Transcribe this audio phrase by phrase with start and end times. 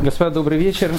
[0.00, 0.92] Господа, добрый вечер.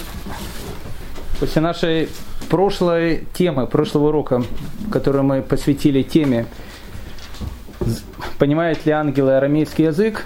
[1.39, 2.09] После нашей
[2.49, 4.43] прошлой темы, прошлого урока,
[4.91, 6.47] который мы посвятили теме
[8.39, 10.25] «Понимает ли ангелы арамейский язык?»,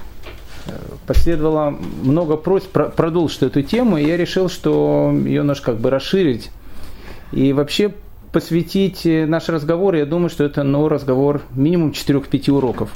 [1.06, 6.50] последовало много просьб продолжить эту тему, и я решил, что ее нужно как бы расширить.
[7.32, 7.94] И вообще
[8.32, 12.90] посвятить наш разговор, я думаю, что это ну, разговор минимум 4-5 уроков.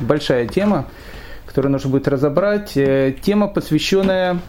[0.00, 0.88] Большая тема,
[1.46, 2.76] которую нужно будет разобрать.
[2.76, 4.40] Э, тема, посвященная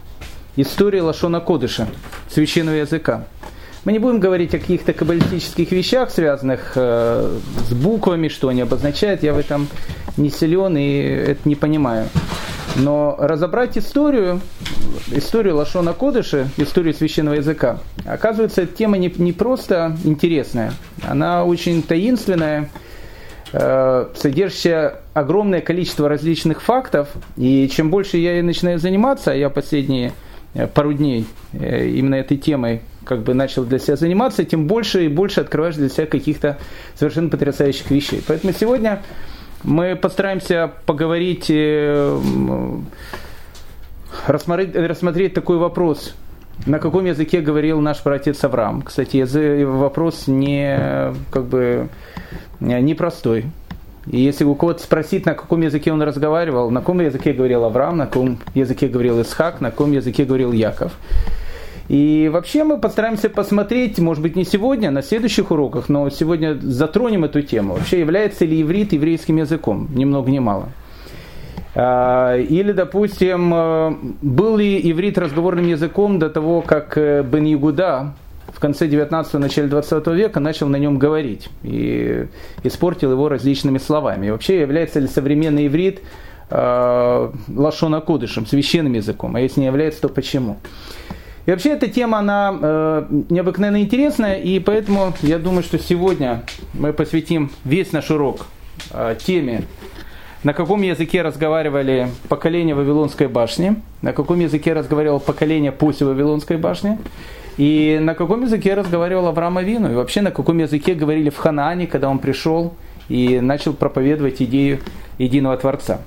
[0.56, 1.88] истории Лашона Кодыша,
[2.30, 3.26] священного языка.
[3.84, 7.38] Мы не будем говорить о каких-то каббалистических вещах, связанных э,
[7.68, 9.24] с буквами, что они обозначают.
[9.24, 9.68] Я в этом
[10.18, 12.08] не силен и это не понимаю.
[12.76, 14.40] Но разобрать историю,
[15.12, 20.74] историю Лашона Кодыша, историю священного языка, оказывается, эта тема не, не просто интересная,
[21.06, 22.70] она очень таинственная,
[23.52, 27.10] э, содержащая огромное количество различных фактов.
[27.36, 30.14] И чем больше я начинаю заниматься, а я последние
[30.74, 35.08] пару дней э, именно этой темой как бы начал для себя заниматься, тем больше и
[35.08, 36.58] больше открываешь для себя каких-то
[36.96, 38.22] совершенно потрясающих вещей.
[38.28, 39.02] Поэтому сегодня
[39.64, 42.20] мы постараемся поговорить, э,
[44.28, 46.16] рассмотреть, рассмотреть такой вопрос.
[46.66, 48.84] На каком языке говорил наш братец Авраам?
[48.84, 51.90] Кстати, вопрос не, как бы,
[52.60, 53.46] непростой.
[54.08, 57.98] И если у кого-то спросить, на каком языке он разговаривал, на каком языке говорил Авраам,
[57.98, 60.94] на каком языке говорил Исхак, на каком языке говорил Яков.
[61.88, 66.58] И вообще мы постараемся посмотреть, может быть, не сегодня, а на следующих уроках, но сегодня
[66.62, 67.74] затронем эту тему.
[67.74, 69.90] Вообще, является ли иврит еврейским языком?
[69.94, 70.70] Ни много ни мало.
[71.76, 78.14] А, или, допустим, э, был ли иврит разговорным языком до того, как э, Бен Ягуда,
[78.54, 82.28] в конце 19-го, начале 20 века начал на нем говорить и
[82.64, 84.28] испортил его различными словами.
[84.28, 86.02] И вообще является ли современный иврит
[86.50, 90.58] э, лашона кодышем, священным языком, а если не является, то почему?
[91.46, 96.94] И вообще эта тема, она э, необыкновенно интересная, и поэтому я думаю, что сегодня мы
[96.94, 98.46] посвятим весь наш урок
[98.92, 99.64] э, теме,
[100.44, 107.00] на каком языке разговаривали поколение Вавилонской башни, на каком языке разговаривало поколение после Вавилонской башни,
[107.58, 109.92] и на каком языке разговаривал Авраам Авину?
[109.92, 112.74] И вообще на каком языке говорили в Ханаане, когда он пришел
[113.10, 114.80] и начал проповедовать идею
[115.18, 116.00] единого Творца?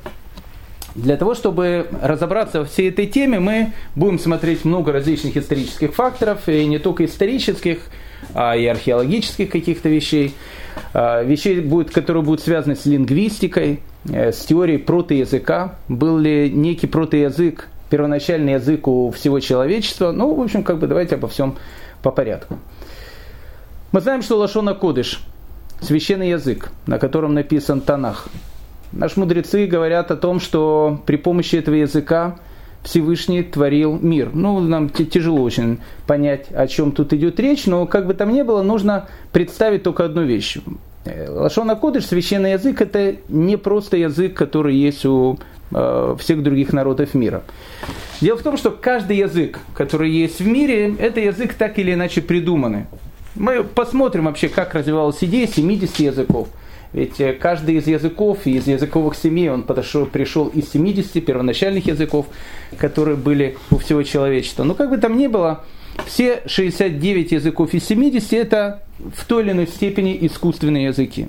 [0.95, 6.49] Для того, чтобы разобраться во всей этой теме, мы будем смотреть много различных исторических факторов,
[6.49, 7.79] и не только исторических,
[8.33, 10.35] а и археологических каких-то вещей.
[10.93, 15.75] А, вещей, будет, которые будут связаны с лингвистикой, э, с теорией протоязыка.
[15.89, 20.11] Был ли некий протоязык первоначальный язык у всего человечества.
[20.11, 21.55] Ну, в общем, как бы давайте обо всем
[22.03, 22.59] по порядку.
[23.93, 25.21] Мы знаем, что Лашона Кодыш–
[25.81, 28.27] священный язык, на котором написан Танах.
[28.91, 32.35] Наши мудрецы говорят о том, что при помощи этого языка
[32.83, 34.31] Всевышний творил мир.
[34.35, 35.79] Ну, нам тяжело очень
[36.09, 40.05] понять, о чем тут идет речь, но как бы там ни было, нужно представить только
[40.05, 40.59] одну вещь.
[41.05, 45.39] Э, Лашона Кодыш, священный язык, это не просто язык, который есть у
[45.77, 47.43] Э, всех других народов мира.
[48.21, 52.21] Дело в том, что каждый язык, который есть в мире, это язык так или иначе
[52.23, 52.85] придуманный.
[53.35, 56.49] Мы посмотрим вообще, как развивалась идея 70 языков.
[56.93, 62.27] Ведь э, каждый из языков, из языковых семей, он подошел, пришел из 70 первоначальных языков,
[62.79, 64.63] которые были у всего человечества.
[64.63, 65.65] Но как бы там ни было,
[66.07, 71.29] все 69 языков из 70 это в той или иной степени искусственные языки.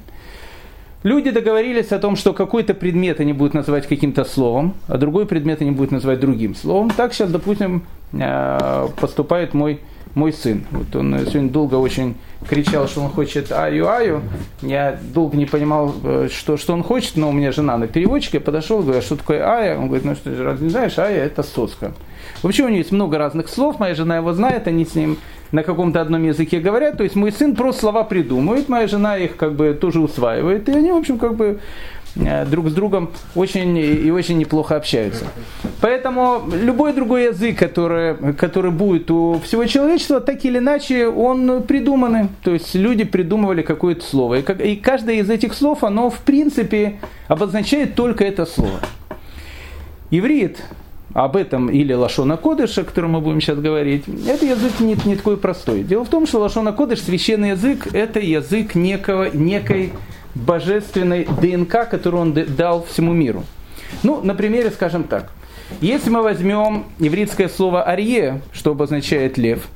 [1.05, 5.61] Люди договорились о том, что какой-то предмет они будут называть каким-то словом, а другой предмет
[5.61, 6.89] они будут называть другим словом.
[6.89, 9.81] Так сейчас, допустим, э, поступает мой,
[10.15, 10.65] мой сын.
[10.71, 12.15] Вот он сегодня долго очень
[12.49, 14.23] кричал, что он хочет аю-аю.
[14.63, 18.39] Я долго не понимал, э, что, что он хочет, но у меня жена на переводчике
[18.39, 19.77] подошел, говорит, что такое ая?
[19.77, 21.93] Он говорит, ну что, разве не знаешь, ая это соска.
[22.41, 25.17] Вообще у него есть много разных слов, моя жена его знает, они с ним
[25.51, 26.97] на каком-то одном языке говорят.
[26.97, 30.67] То есть мой сын просто слова придумывает, моя жена их как бы тоже усваивает.
[30.69, 31.59] И они, в общем, как бы
[32.15, 35.25] э, друг с другом очень и очень неплохо общаются.
[35.81, 42.29] Поэтому любой другой язык, который, который будет у всего человечества, так или иначе, он придуманный.
[42.43, 44.39] То есть люди придумывали какое-то слово.
[44.39, 48.79] И, каждое из этих слов, оно в принципе обозначает только это слово.
[50.11, 50.59] Иврит
[51.15, 55.15] об этом или Лашона Кодыш, о котором мы будем сейчас говорить, это язык не, не
[55.15, 55.81] такой простой.
[55.81, 59.93] Дело в том, что Лашона Кодыш, священный язык, это язык некого, некой
[60.35, 63.45] божественной ДНК, которую он дал всему миру.
[64.03, 65.31] Ну, на примере, скажем так.
[65.79, 69.69] Если мы возьмем еврейское слово «арье», что обозначает «лев»,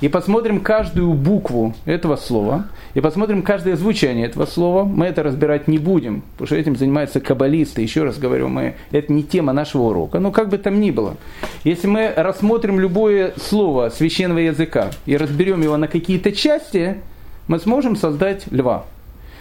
[0.00, 5.68] и посмотрим каждую букву этого слова, и посмотрим каждое звучание этого слова, мы это разбирать
[5.68, 9.82] не будем, потому что этим занимаются каббалисты, еще раз говорю, мы, это не тема нашего
[9.84, 11.16] урока, но как бы там ни было.
[11.64, 16.98] Если мы рассмотрим любое слово священного языка и разберем его на какие-то части,
[17.48, 18.84] мы сможем создать льва.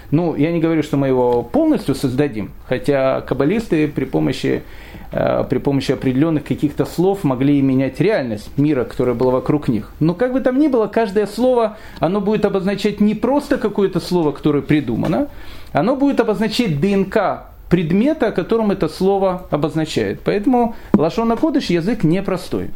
[0.09, 4.63] Ну, я не говорю, что мы его полностью создадим, хотя каббалисты при помощи,
[5.11, 9.91] при помощи определенных каких-то слов могли менять реальность мира, которая была вокруг них.
[9.99, 14.31] Но как бы там ни было, каждое слово, оно будет обозначать не просто какое-то слово,
[14.31, 15.29] которое придумано,
[15.71, 20.21] оно будет обозначать ДНК предмета, которым это слово обозначает.
[20.23, 22.71] Поэтому Лашона Кодыш язык непростой.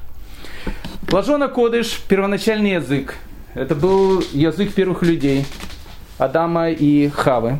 [1.12, 3.16] Лашона Кодыш– первоначальный язык.
[3.54, 5.46] Это был язык первых людей,
[6.18, 7.60] Адама и Хавы.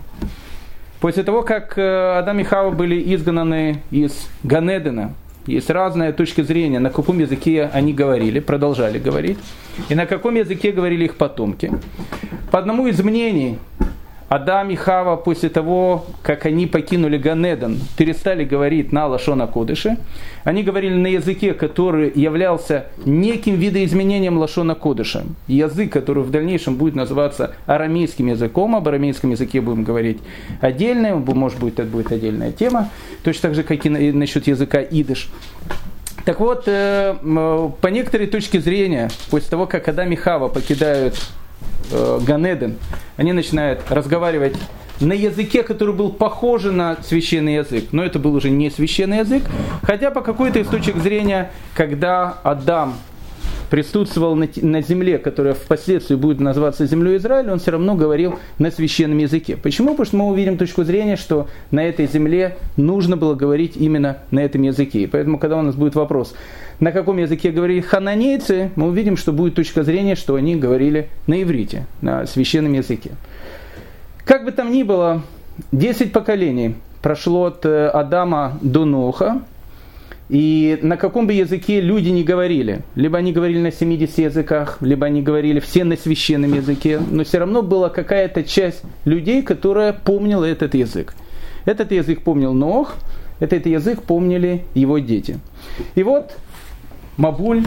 [1.02, 5.16] После того, как э, Адам и Хава были изгнаны из Ганедена,
[5.48, 9.40] есть разные точки зрения, на каком языке они говорили, продолжали говорить,
[9.90, 11.72] и на каком языке говорили их потомки.
[12.52, 13.58] По одному из мнений,
[14.32, 19.98] Адам и Хава после того, как они покинули Ганедон, перестали говорить на Лашона Кодыше.
[20.46, 25.26] Они говорили на языке, который являлся неким видоизменением Лашона Кодыша.
[25.48, 28.74] Язык, который в дальнейшем будет называться арамейским языком.
[28.74, 30.20] Об арамейском языке будем говорить
[30.62, 31.18] отдельно.
[31.18, 32.90] Может быть, это будет отдельная тема.
[33.26, 35.30] Точно так же, как и насчет языка идыш.
[36.24, 37.16] Так вот, э,
[37.82, 41.16] по некоторой точке зрения, после того, как Адам и Хава покидают
[41.92, 42.78] э, Ганеден,
[43.18, 44.56] они начинают разговаривать
[45.00, 49.44] на языке, который был похож на священный язык, но это был уже не священный язык,
[49.84, 52.96] хотя по какой-то из точек зрения, когда Адам
[53.72, 58.70] присутствовал на, на земле, которая впоследствии будет называться землей Израиля, он все равно говорил на
[58.70, 59.56] священном языке.
[59.56, 59.92] Почему?
[59.92, 64.42] Потому что мы увидим точку зрения, что на этой земле нужно было говорить именно на
[64.42, 65.04] этом языке.
[65.04, 66.36] И поэтому, когда у нас будет вопрос,
[66.82, 71.42] на каком языке говорили хананейцы, мы увидим, что будет точка зрения, что они говорили на
[71.42, 73.12] иврите, на священном языке.
[74.26, 75.22] Как бы там ни было,
[75.72, 79.42] 10 поколений прошло от э, Адама до Ноха,
[80.32, 85.06] и на каком бы языке люди не говорили, либо они говорили на 70 языках, либо
[85.06, 90.46] они говорили все на священном языке, но все равно была какая-то часть людей, которая помнила
[90.46, 91.16] этот язык.
[91.66, 92.96] Этот язык помнил Нох,
[93.42, 95.38] этот язык помнили его дети.
[95.96, 96.32] И вот
[97.18, 97.66] Мабуль,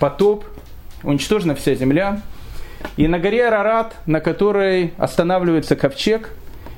[0.00, 0.46] потоп,
[1.02, 2.22] уничтожена вся земля.
[2.96, 6.30] И на горе Арарат, на которой останавливается ковчег,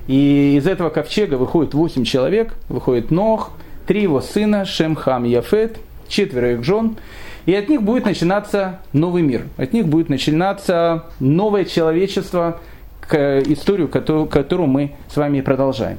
[0.09, 3.53] и из этого ковчега выходит 8 человек, выходит Нох,
[3.91, 6.97] три его сына, Шем, Хам Яфет, четверо их жен,
[7.45, 12.61] и от них будет начинаться новый мир, от них будет начинаться новое человечество,
[13.01, 15.97] к историю, которую, которую мы с вами продолжаем.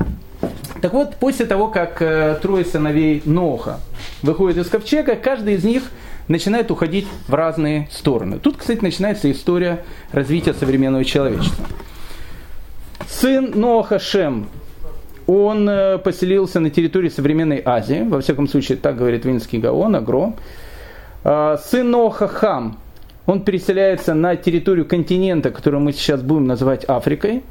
[0.81, 3.81] Так вот, после того, как э, трое сыновей Ноха
[4.21, 5.83] выходят из ковчега, каждый из них
[6.29, 8.39] начинает уходить в разные стороны.
[8.39, 9.83] Тут, кстати, начинается история
[10.13, 11.65] развития современного человечества.
[13.09, 14.47] Сын Ноха Шем
[15.31, 20.33] он э, поселился на территории современной Азии, во всяком случае, так говорит Винский Гаон, Агро.
[21.23, 22.77] А, сын Ноха Хам,
[23.25, 27.43] он переселяется на территорию континента, который мы сейчас будем называть Африкой.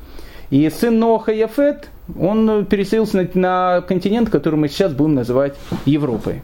[0.51, 1.89] И сын Ноха Яфет,
[2.21, 5.55] он переселился на, на континент, который мы сейчас будем называть
[5.87, 6.43] Европой.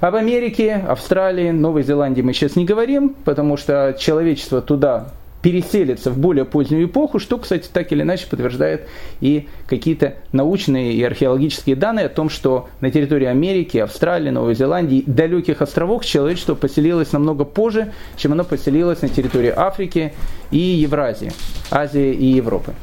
[0.00, 5.08] Об Америке, Австралии, Новой Зеландии мы сейчас не говорим, потому что человечество туда
[5.42, 8.86] переселится в более позднюю эпоху, что, кстати, так или иначе подтверждает
[9.20, 15.02] и какие-то научные и археологические данные о том, что на территории Америки, Австралии, Новой Зеландии,
[15.06, 20.12] далеких островах человечество поселилось намного позже, чем оно поселилось на территории Африки
[20.50, 21.32] и Евразии,
[21.70, 22.74] Азии и Европы.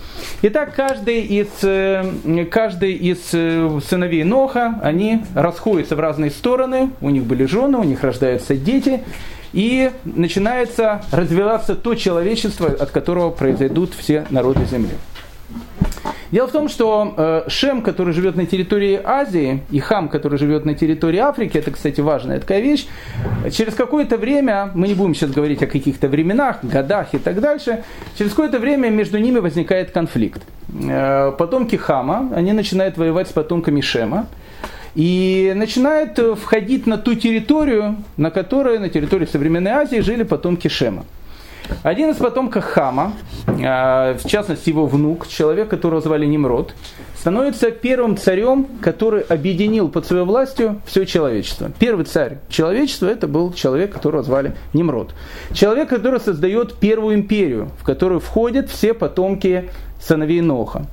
[0.42, 7.10] Итак, каждый из, э, каждый из э, сыновей Ноха, они расходятся в разные стороны, у
[7.10, 9.02] них были жены, у них рождаются дети,
[9.54, 14.92] и начинается развиваться то человечество, от которого произойдут все народы Земли.
[16.32, 20.66] Дело в том, что э, Шем, который живет на территории Азии, и Хам, который живет
[20.66, 22.88] на территории Африки, это, кстати, важная такая вещь,
[23.52, 27.84] через какое-то время, мы не будем сейчас говорить о каких-то временах, годах и так дальше,
[28.18, 30.42] через какое-то время между ними возникает конфликт.
[30.90, 34.28] Э, потомки Хама, они начинают воевать с потомками Шема,
[34.98, 40.70] и начинают э, входить на ту территорию, на которой, на территории современной Азии, жили потомки
[40.70, 41.06] Шема.
[41.84, 43.14] Один из потомков Хама,
[43.46, 46.74] э, в частности его внук, человек, которого звали Немрод,
[47.16, 51.72] становится первым царем, который объединил под своей властью все человечество.
[51.78, 55.14] Первый царь человечества это был человек, которого звали Немрод.
[55.54, 59.70] Человек, который создает первую империю, в которую входят все потомки
[60.02, 60.88] сыновей Ноха.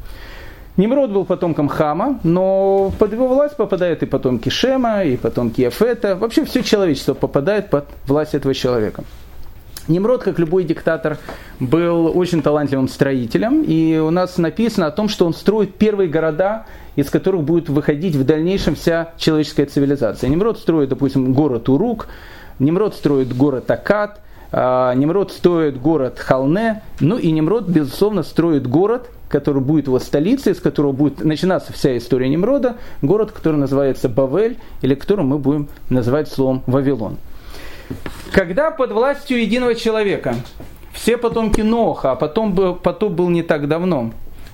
[0.76, 6.16] Немрод был потомком Хама, но под его власть попадают и потомки Шема, и потомки Ефета.
[6.16, 9.04] Вообще все человечество попадает под власть этого человека.
[9.86, 11.18] Немрод, как любой диктатор,
[11.60, 16.66] был очень талантливым строителем, и у нас написано о том, что он строит первые города,
[16.96, 20.28] из которых будет выходить в дальнейшем вся человеческая цивилизация.
[20.28, 22.08] Немрод строит, допустим, город Урук,
[22.58, 29.10] Немрод строит город Акад, а, Немрод строит город Халне, ну и Немрод, безусловно, строит город,
[29.34, 34.58] который будет его столицей, с которого будет начинаться вся история Немрода, город, который называется Бавель,
[34.80, 37.16] или который мы будем называть словом Вавилон.
[38.30, 40.36] Когда под властью единого человека
[40.92, 44.12] все потомки Ноха, а потом был, потоп был не так давно,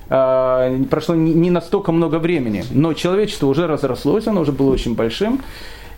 [0.08, 5.42] э, прошло не настолько много времени, но человечество уже разрослось, оно уже было очень большим,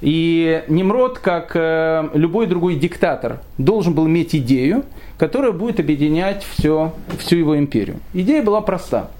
[0.02, 4.84] и Немрод, как э, любой другой диктатор, должен был иметь идею,
[5.16, 8.00] которая будет объединять все, всю его империю.
[8.12, 9.10] Идея была проста.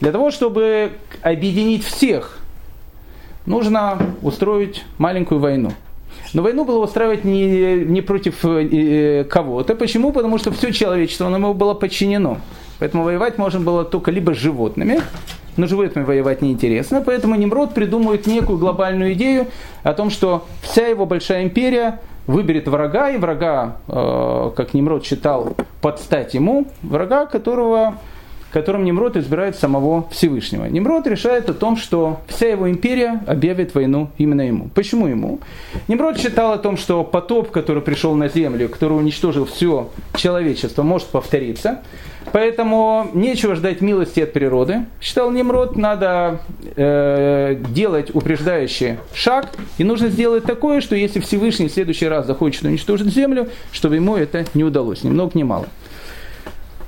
[0.00, 0.92] Для того, чтобы
[1.22, 2.40] объединить всех,
[3.46, 5.72] нужно устроить маленькую войну.
[6.34, 9.74] Но войну было устраивать не, не против э, кого-то.
[9.76, 10.12] Почему?
[10.12, 12.36] Потому что все человечество ему было подчинено.
[12.78, 15.00] Поэтому воевать можно было только либо с животными,
[15.58, 17.02] но животными воевать неинтересно.
[17.02, 19.48] Поэтому Немрод придумывает некую глобальную идею
[19.82, 25.56] о том, что вся его большая империя выберет врага, и врага, э, как Немрод считал,
[25.80, 27.94] подстать ему, врага, которого
[28.52, 30.64] которым Немрод избирает самого Всевышнего.
[30.64, 34.70] Немрод решает о том, что вся его империя объявит войну именно ему.
[34.74, 35.40] Почему ему?
[35.86, 41.08] Немрод считал о том, что потоп, который пришел на землю, который уничтожил все человечество, может
[41.08, 41.82] повториться.
[42.32, 44.84] Поэтому нечего ждать милости от природы.
[45.00, 46.40] Считал Немрод, надо
[46.76, 49.48] э, делать упреждающий шаг.
[49.78, 54.16] И нужно сделать такое, что если Всевышний в следующий раз захочет уничтожить землю, чтобы ему
[54.16, 55.04] это не удалось.
[55.04, 55.66] Ни много ни мало.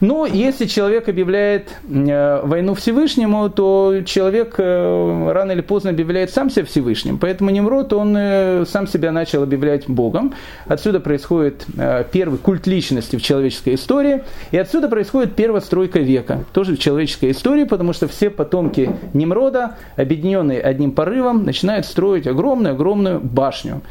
[0.00, 6.49] Но если человек объявляет э, войну Всевышнему, то человек э, рано или поздно объявляет сам
[6.49, 7.19] себя Всевышним.
[7.19, 10.35] Поэтому Немрод, он э, сам себя начал объявлять Богом.
[10.66, 11.66] Отсюда происходит
[12.12, 14.25] первый культ личности в человеческой истории.
[14.52, 19.76] И отсюда происходит первая стройка века, тоже в человеческой истории, потому что все потомки Немрода,
[19.97, 23.83] объединенные одним порывом, начинают строить огромную-огромную башню.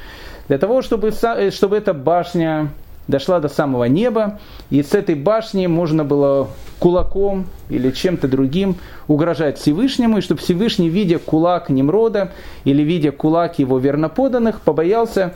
[0.47, 1.11] Для того, чтобы,
[1.51, 2.69] чтобы эта башня
[3.09, 4.39] дошла до самого неба,
[4.69, 10.89] и с этой башни можно было кулаком или чем-то другим угрожать Всевышнему, и чтобы Всевышний,
[10.89, 12.31] видя кулак Немрода
[12.63, 15.33] или видя кулак его верноподанных, побоялся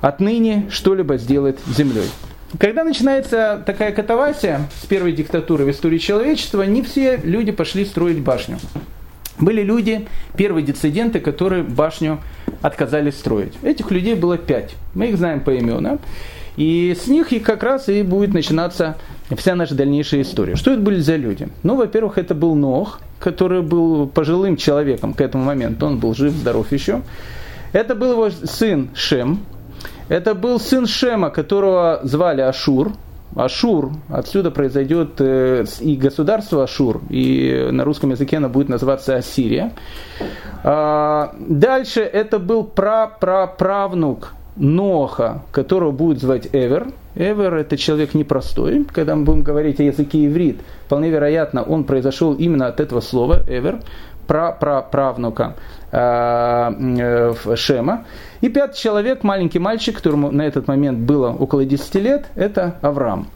[0.00, 2.08] отныне что-либо сделать землей.
[2.60, 8.20] Когда начинается такая катавасия с первой диктатуры в истории человечества, не все люди пошли строить
[8.20, 8.58] башню.
[9.38, 10.06] Были люди,
[10.36, 12.20] первые дециденты, которые башню
[12.62, 13.54] отказались строить.
[13.62, 14.74] Этих людей было пять.
[14.94, 15.98] Мы их знаем по именам.
[16.56, 18.96] И с них и как раз и будет начинаться
[19.36, 20.56] вся наша дальнейшая история.
[20.56, 21.48] Что это были за люди?
[21.62, 26.32] Ну, во-первых, это был Нох, который был пожилым человеком к этому моменту, он был жив,
[26.32, 27.02] здоров еще.
[27.72, 29.40] Это был его сын Шем.
[30.08, 32.92] Это был сын Шема, которого звали Ашур.
[33.36, 39.72] Ашур, отсюда произойдет э, и государство Ашур, и на русском языке оно будет называться Ассирия.
[40.64, 46.88] А, дальше это был пра-пра-правнук Ноха, которого будет звать Эвер.
[47.14, 48.84] Эвер– это человек непростой.
[48.84, 53.42] Когда мы будем говорить о языке иврит, вполне вероятно, он произошел именно от этого слова
[53.46, 53.80] Эвер,
[54.26, 55.75] правнука э,
[57.56, 58.04] Шема.
[58.42, 63.28] И пятый человек, маленький мальчик, которому на этот момент было около 10 лет, это Авраам.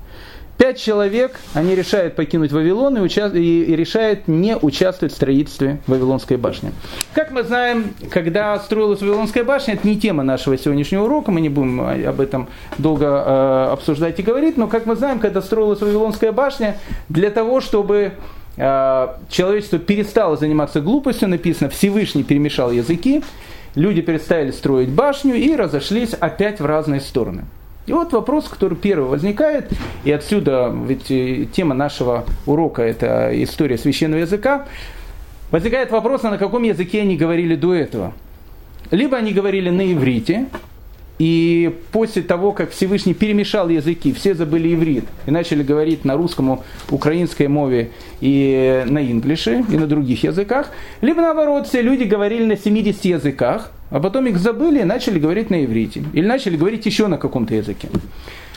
[0.61, 6.37] Пять человек, они решают покинуть Вавилон и, уча- и, решают не участвовать в строительстве Вавилонской
[6.37, 6.73] башни.
[7.15, 11.49] Как мы знаем, когда строилась Вавилонская башня, это не тема нашего сегодняшнего урока, мы не
[11.49, 16.31] будем об этом долго э, обсуждать и говорить, но как мы знаем, когда строилась Вавилонская
[16.31, 16.77] башня,
[17.09, 18.11] для того, чтобы э,
[19.31, 23.23] человечество перестало заниматься глупостью, написано, Всевышний перемешал языки,
[23.75, 27.45] люди перестали строить башню и разошлись опять в разные стороны.
[27.87, 29.73] И вот вопрос, который первый возникает,
[30.05, 34.67] и отсюда, ведь э, тема нашего урока– это история священного языка,
[35.51, 38.13] возникает вопрос, а на каком языке они говорили до этого.
[38.91, 40.47] Либо они говорили на иврите,
[41.21, 46.63] и после того, как Всевышний перемешал языки, все забыли иврит и начали говорить на русском,
[46.89, 47.91] украинской мове
[48.23, 50.71] и на инглише, и на других языках.
[51.03, 55.51] Либо наоборот, все люди говорили на 70 языках, а потом их забыли и начали говорить
[55.51, 56.05] на иврите.
[56.15, 57.91] Или начали говорить еще на каком-то языке.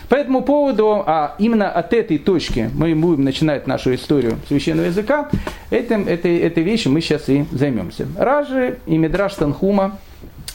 [0.07, 5.29] По этому поводу, а именно от этой точки мы будем начинать нашу историю священного языка,
[5.69, 8.07] этим, этой, этой вещью мы сейчас и займемся.
[8.17, 9.99] Ражи и Медраш Танхума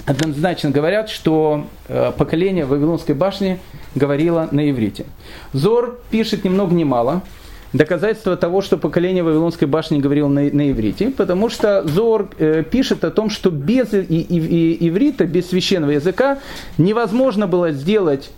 [0.09, 3.61] однозначно говорят, что э, поколение Вавилонской башни
[3.95, 5.05] говорило на иврите.
[5.53, 7.23] Зор пишет ни много ни мало
[7.75, 13.05] доказательство того, что поколение Вавилонской башни говорило на, на иврите, потому что Зор э, пишет
[13.05, 16.39] о том, что без и, и, и, иврита, без священного языка
[16.79, 18.31] невозможно было сделать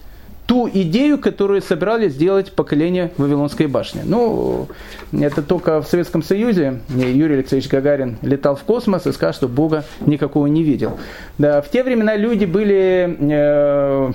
[0.51, 4.01] ту идею, которую собирались сделать поколение Вавилонской башни.
[4.05, 4.67] Ну,
[5.13, 9.85] это только в Советском Союзе Юрий Алексеевич Гагарин летал в космос и сказал, что Бога
[10.01, 10.99] никакого не видел.
[11.39, 14.13] Да, в те времена люди были э,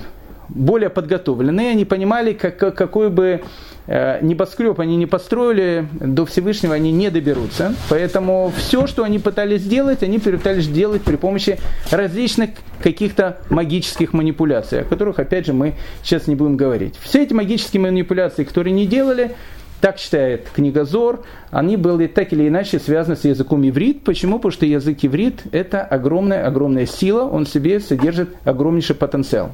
[0.50, 3.40] более подготовленные, они понимали, как, какой бы
[3.86, 7.74] небоскреб они не построили, до Всевышнего они не доберутся.
[7.88, 11.58] Поэтому все, что они пытались сделать, они пытались делать при помощи
[11.90, 12.50] различных
[12.82, 16.94] каких-то магических манипуляций, о которых, опять же, мы сейчас не будем говорить.
[17.00, 19.32] Все эти магические манипуляции, которые не делали,
[19.80, 24.04] так считает книга Зор, они были так или иначе связаны с языком иврит.
[24.04, 24.38] Почему?
[24.38, 29.50] Потому что язык иврит– это огромная-огромная сила, он в себе содержит огромнейший потенциал.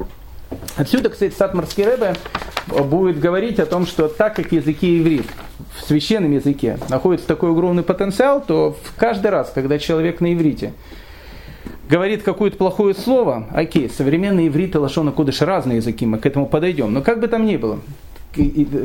[0.77, 2.15] Отсюда, кстати, Сатмарский Рэбе
[2.67, 5.27] будет говорить о том, что так как языки иврит
[5.77, 10.73] в священном языке находится такой огромный потенциал, то каждый раз, когда человек на иврите
[11.89, 16.47] говорит какое-то плохое слово, окей, современный иврит и лошона кудыш разные языки, мы к этому
[16.47, 17.81] подойдем, но как бы там ни было,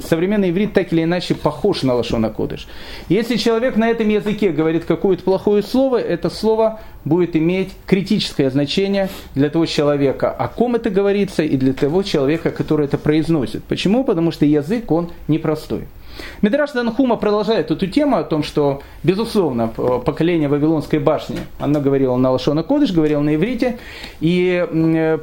[0.08, 2.68] современный иврит так или иначе похож на лошона кодыш.
[3.10, 9.10] Если человек на этом языке говорит какое-то плохое слово, это слово будет иметь критическое значение
[9.36, 13.64] для того человека, о ком это говорится, и для того человека, который это произносит.
[13.64, 14.04] Почему?
[14.04, 15.86] Потому что язык, он непростой.
[16.42, 22.32] Медраш Данхума продолжает эту тему о том, что, безусловно, поколение Вавилонской башни, оно говорило на
[22.32, 23.78] Лашона Кодыш, говорило на иврите,
[24.20, 24.66] и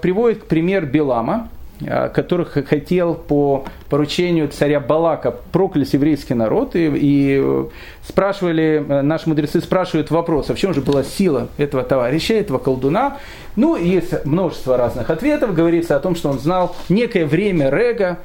[0.00, 1.48] приводит пример Белама,
[1.80, 3.64] которых хотел по
[3.94, 6.74] поручению царя Балака проклясть еврейский народ.
[6.74, 7.64] И, и э,
[8.02, 12.58] спрашивали, э, наши мудрецы спрашивают вопрос, а в чем же была сила этого товарища, этого
[12.58, 13.18] колдуна.
[13.56, 15.54] Ну, есть множество разных ответов.
[15.54, 18.18] Говорится о том, что он знал некое время Рега,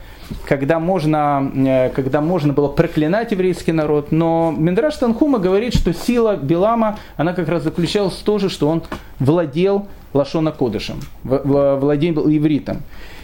[0.46, 4.12] когда можно, когда можно было проклинать еврейский народ.
[4.12, 8.84] Но Миндраш Танхума говорит, что сила Билама, она как раз заключалась в том, что он
[9.20, 12.82] владел Лашона Кодышем, владел ивритом.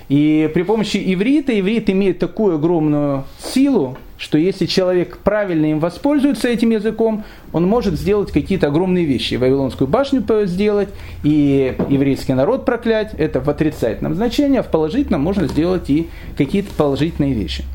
[0.07, 6.47] И при помощи иврита, иврит имеет такую огромную силу, что если человек правильно им воспользуется
[6.47, 9.35] этим языком, он может сделать какие-то огромные вещи.
[9.35, 10.89] Вавилонскую башню сделать,
[11.23, 13.13] и еврейский народ проклять.
[13.15, 16.07] Это в отрицательном значении, а в положительном можно сделать и
[16.37, 17.65] какие-то положительные вещи.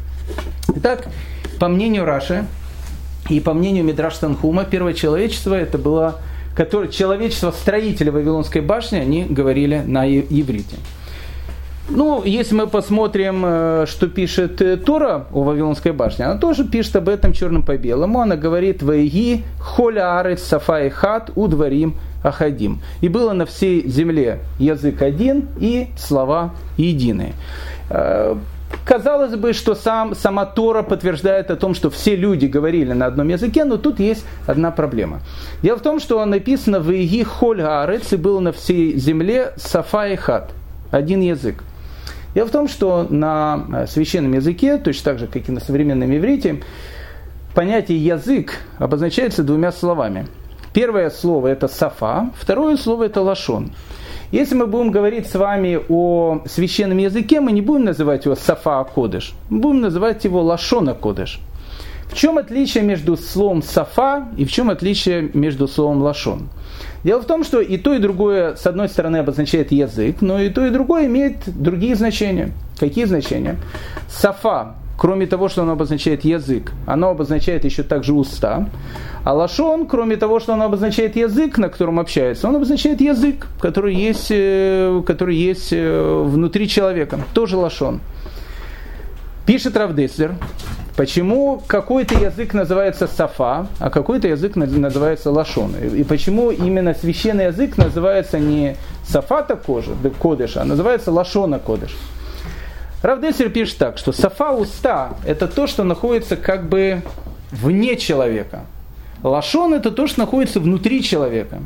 [0.77, 1.09] Итак,
[1.59, 2.47] по мнению Раши
[3.29, 6.21] и по мнению Мидраш Танхума, первое человечество это было,
[6.57, 10.77] которое, человечество строителя Вавилонской башни, они говорили на иврите.
[11.93, 16.95] Ну, если мы посмотрим, э, что пишет э, Тора о Вавилонской башне, она тоже пишет
[16.95, 18.21] об этом черным по белому.
[18.21, 22.81] Она говорит «Ваиги холя арец сафа и хат удварим ахадим».
[23.01, 27.33] И было на всей земле язык один и слова единые.
[27.91, 28.37] Э,
[28.85, 33.27] казалось бы, что сам, сама Тора подтверждает о том, что все люди говорили на одном
[33.27, 35.23] языке, но тут есть одна проблема.
[35.61, 40.07] Дело в том, что написано в Иги Холь Арец и было на всей земле Сафа
[40.07, 40.53] и Хат.
[40.93, 41.65] Один язык.
[42.35, 46.17] Дело в том, что на э, священном языке, точно так же, как и на современном
[46.17, 46.63] иврите,
[47.55, 50.29] понятие язык обозначается двумя словами.
[50.73, 53.73] Первое слово это сафа, второе слово это лашон.
[54.31, 58.85] Если мы будем говорить с вами о священном языке, мы не будем называть его сафа
[58.85, 61.41] кодыш, мы будем называть его лашона кодыш.
[62.09, 66.49] В чем отличие между словом сафа и в чем отличие между словом лашон?
[67.03, 70.51] Дело в том, что и то, и другое, с одной стороны, обозначает язык, но и
[70.51, 72.53] то, и другое имеет другие значения.
[72.79, 73.57] Какие значения?
[74.09, 78.69] Сафа, кроме того, что оно обозначает язык, оно обозначает еще также уста.
[79.25, 83.95] А лашон, кроме того, что оно обозначает язык, на котором общается, он обозначает язык, который
[83.95, 87.19] есть, э, который есть э, внутри человека.
[87.33, 88.01] Тоже лашон.
[89.47, 90.35] Пишет Равдеслер,
[90.97, 95.75] Почему какой-то язык называется сафа, а какой-то язык называется лашон?
[95.77, 98.77] И почему именно священный язык называется не
[99.07, 101.97] сафата кожа, кодыш, а называется лашона кодыш?
[103.03, 107.03] Равдесер пишет так, что сафа уста– это то, что находится как бы
[107.51, 108.67] вне человека.
[109.23, 111.61] Лашон– это то, что находится внутри человека.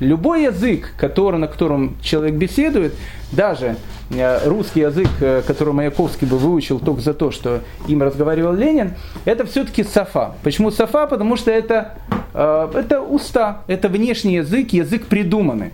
[0.00, 2.94] Любой язык, который, на котором человек беседует,
[3.32, 3.76] даже
[4.10, 8.94] э, русский язык, э, который Маяковский бы выучил только за то, что им разговаривал Ленин,
[9.24, 10.34] это все-таки сафа.
[10.44, 11.08] Почему сафа?
[11.08, 11.94] Потому что это,
[12.32, 15.72] э, это уста, это внешний язык, язык придуманный.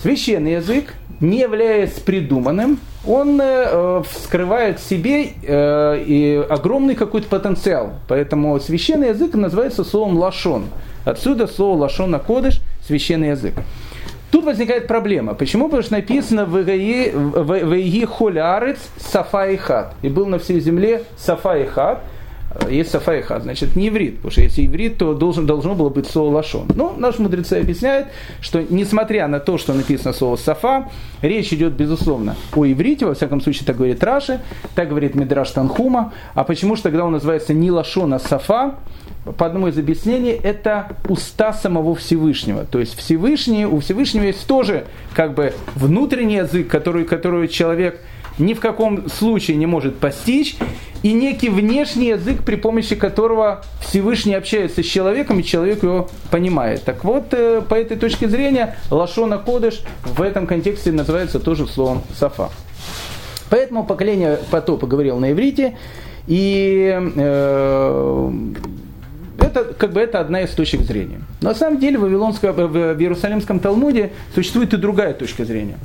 [0.00, 7.92] Священный язык, не являясь придуманным, он э, скрывает в себе и огромный какой-то потенциал.
[8.08, 10.64] Поэтому священный язык называется словом лашон.
[11.04, 13.54] Отсюда слово лашон на кодыш, священный язык.
[14.32, 15.34] Тут возникает проблема.
[15.34, 15.66] Почему?
[15.66, 16.58] Потому что написано в
[17.76, 19.94] Иги Холярец Сафа и Хат.
[20.02, 22.02] И был на всей земле Сафа и Хат.
[22.68, 25.88] Есть Сафа и Хат, значит не иврит, потому что если иврит, то должен, должно было
[25.88, 26.66] быть слово лашон.
[26.74, 28.08] Но наши мудрецы объясняют,
[28.40, 30.88] что несмотря на то, что написано слово Сафа,
[31.22, 34.40] речь идет безусловно о иврите, во всяком случае так говорит Раши,
[34.74, 36.12] так говорит Мидраш Танхума.
[36.34, 38.74] А почему же тогда он называется не лашон, а Сафа?
[39.24, 42.64] По одному из объяснений, это уста самого Всевышнего.
[42.64, 48.00] То есть Всевышний, у Всевышнего есть тоже как бы внутренний язык, который, который человек
[48.38, 50.56] ни в каком случае не может постичь,
[51.02, 56.82] и некий внешний язык, при помощи которого Всевышний общается с человеком, и человек его понимает.
[56.84, 62.02] Так вот, э, по этой точке зрения, Лашона Кодыш в этом контексте называется тоже словом
[62.14, 62.50] Сафа.
[63.50, 65.76] Поэтому поколение потопа говорил на иврите,
[66.26, 68.32] и э,
[69.50, 71.20] это, как бы, это одна из точек зрения.
[71.40, 75.76] На самом деле в, Вавилонском, в Иерусалимском Талмуде существует и другая точка зрения.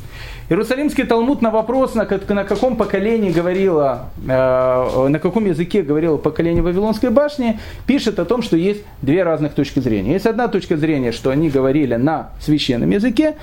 [0.50, 6.62] Иерусалимский Талмуд на вопрос, на, на каком поколении говорило, э, на каком языке говорило поколение
[6.62, 10.14] Вавилонской башни, пишет о том, что есть две разных точки зрения.
[10.14, 13.36] Есть одна точка зрения, что они говорили на священном языке,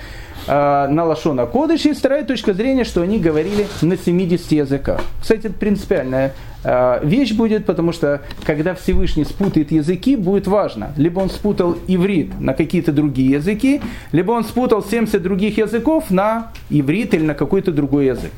[0.46, 5.00] э, на Лашона Кодыш, и вторая точка зрения, что они говорили на 70 языках.
[5.20, 10.92] Кстати, это принципиальная э, вещь будет, потому что когда Всевышний спутает языки, будет важно.
[10.96, 13.80] Либо он спутал иврит на какие-то другие языки,
[14.12, 18.32] либо он спутал 70 других языков на иврит или на какой-то другой язык.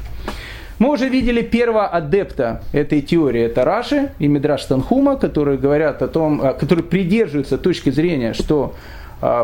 [0.79, 6.09] Мы уже видели первого адепта этой теории, это Раши и Мидраш Танхума, которые говорят о
[6.09, 8.75] том, а, которые придерживаются точки зрения, что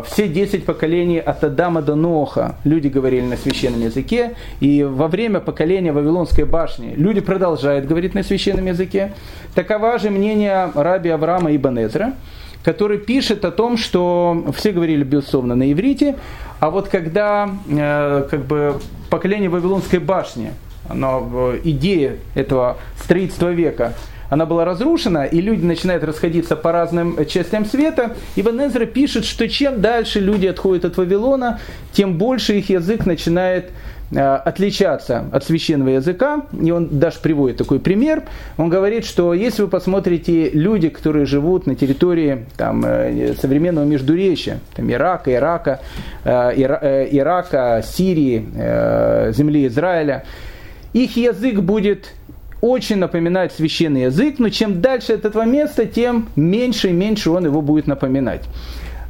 [0.05, 5.39] все 10 поколений от Адама до Ноха люди говорили на священном языке, и во время
[5.39, 9.13] поколения Вавилонской башни люди продолжают говорить на священном языке.
[9.55, 12.13] Таково же мнение раби Авраама и Банезра
[12.63, 16.15] который пишет о том, что все говорили, безусловно, на иврите,
[16.59, 20.53] а вот когда э, как бы поколение Вавилонской башни,
[20.87, 23.93] оно, идея этого строительства века,
[24.31, 28.15] она была разрушена, и люди начинают расходиться по разным частям света.
[28.35, 31.59] И Ванезра пишет, что чем дальше люди отходят от Вавилона,
[31.93, 33.69] тем больше их язык начинает
[34.13, 38.23] Э, отличаться от священного языка, и он даже приводит такой пример,
[38.57, 44.59] он говорит, что если вы посмотрите люди, которые живут на территории там, э, современного Междуречия,
[44.75, 45.79] там, Ирака, Ирака,
[46.25, 50.25] э, Ирака, Сирии, земли Израиля,
[50.91, 52.11] их язык будет
[52.61, 57.45] очень напоминать священный язык, но чем дальше от этого места, тем меньше и меньше он
[57.45, 58.41] его будет напоминать.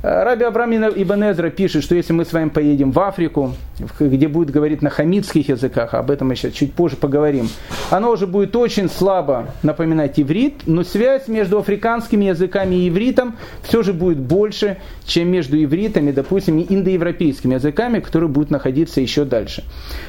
[0.03, 3.53] Раби Абрам Ибн пишет, что если мы с вами поедем в Африку,
[3.99, 7.49] где будет говорить на хамитских языках, об этом мы сейчас чуть позже поговорим,
[7.91, 13.83] оно уже будет очень слабо напоминать иврит, но связь между африканскими языками и ивритом все
[13.83, 19.63] же будет больше, чем между ивритами, допустим, и индоевропейскими языками, которые будут находиться еще дальше.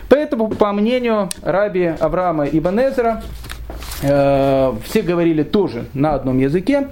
[0.09, 3.21] Поэтому, по мнению раби Авраама Ибн э,
[4.01, 6.89] все говорили тоже на одном языке,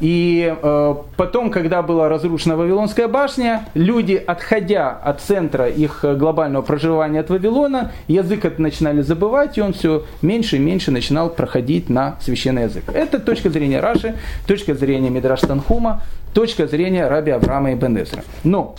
[0.00, 7.20] и э, потом, когда была разрушена Вавилонская башня, люди, отходя от центра их глобального проживания
[7.20, 12.16] от Вавилона, язык это начинали забывать, и он все меньше и меньше начинал проходить на
[12.20, 12.84] священный язык.
[12.92, 16.02] Это точка зрения Раши, точка зрения Мидраш Танхума,
[16.32, 18.24] точка зрения Раби Авраама и Бенезра.
[18.42, 18.74] Но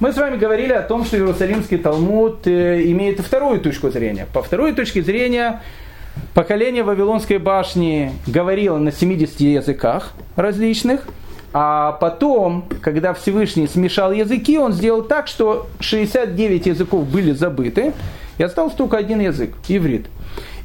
[0.00, 4.26] мы с вами говорили о том, что Иерусалимский Талмуд э, имеет вторую точку зрения.
[4.32, 5.60] По второй точке зрения
[6.34, 11.06] поколение Вавилонской башни говорило на 70 языках различных,
[11.52, 17.92] а потом, когда Всевышний смешал языки, он сделал так, что 69 языков были забыты,
[18.38, 20.06] и остался только один язык– иврит.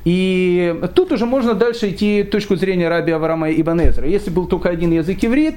[0.05, 4.07] И тут уже можно дальше идти точку зрения раби Авраама и Банезра.
[4.07, 5.55] Если был только один язык иврит,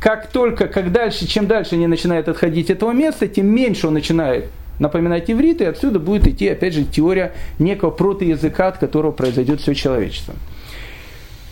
[0.00, 3.94] как только, как дальше, чем дальше они начинают отходить от этого места, тем меньше он
[3.94, 4.46] начинает
[4.80, 9.74] напоминать иврит, и отсюда будет идти, опять же, теория некого протоязыка, от которого произойдет все
[9.74, 10.34] человечество.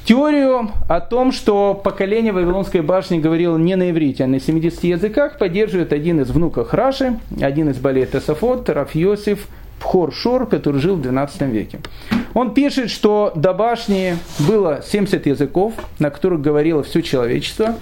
[0.04, 5.36] Теорию о том, что поколение Вавилонской башни говорило не на иврите, а на 70 языках,
[5.36, 9.46] поддерживает один из внуков Раши, один из болей Тесофот, Раф Йосиф
[9.78, 11.80] Пхор Шор, который жил в 12 веке.
[12.32, 17.76] Он пишет, что до башни было 70 языков, на которых говорило все человечество.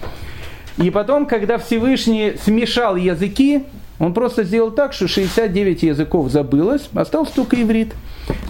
[0.78, 3.64] И потом, когда Всевышний смешал языки,
[3.98, 7.94] он просто сделал так, что 69 языков забылось, остался только иврит.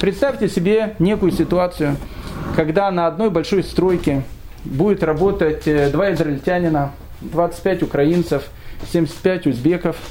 [0.01, 1.97] Представьте себе некую ситуацию,
[2.55, 4.23] когда на одной большой стройке
[4.65, 8.45] будет работать э, два израильтянина, 25 украинцев,
[8.91, 9.97] 75 узбеков–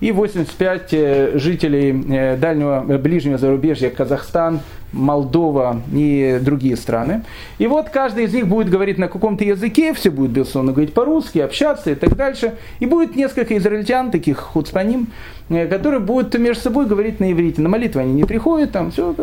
[0.00, 4.60] и 85 э, жителей э, дальнего э, ближнего зарубежья, Казахстан,
[4.92, 7.22] Молдова и другие страны.
[7.58, 11.38] И вот каждый из них будет говорить на каком-то языке, все будет, безусловно, говорить по-русски,
[11.38, 12.54] общаться и так дальше.
[12.80, 15.08] И будет несколько израильтян, таких хуцпаним,
[15.48, 17.60] которые будут между собой говорить на иврите.
[17.60, 19.14] На молитву они не приходят, там все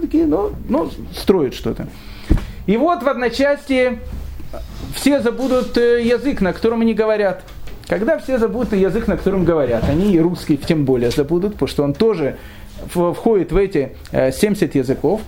[0.00, 1.86] такие, но, но строят что-то.
[2.66, 4.00] И вот в одночасье
[4.94, 7.42] все забудут язык, на котором они говорят–
[7.88, 11.84] когда все забудут язык, на котором говорят, они и русский тем более забудут, потому что
[11.84, 12.36] он тоже
[12.88, 15.20] входит в эти 70 э, языков,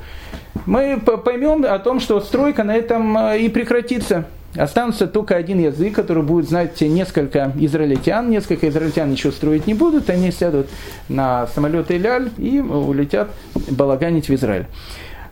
[0.66, 4.26] мы поймем о том, что стройка на этом э, и прекратится.
[4.56, 8.30] Останется только один язык, который будет знать несколько израильтян.
[8.30, 10.08] Несколько израильтян еще строить не будут.
[10.10, 10.68] Они сядут
[11.08, 13.30] на самолет Иляль и улетят
[13.70, 14.66] балаганить в Израиль.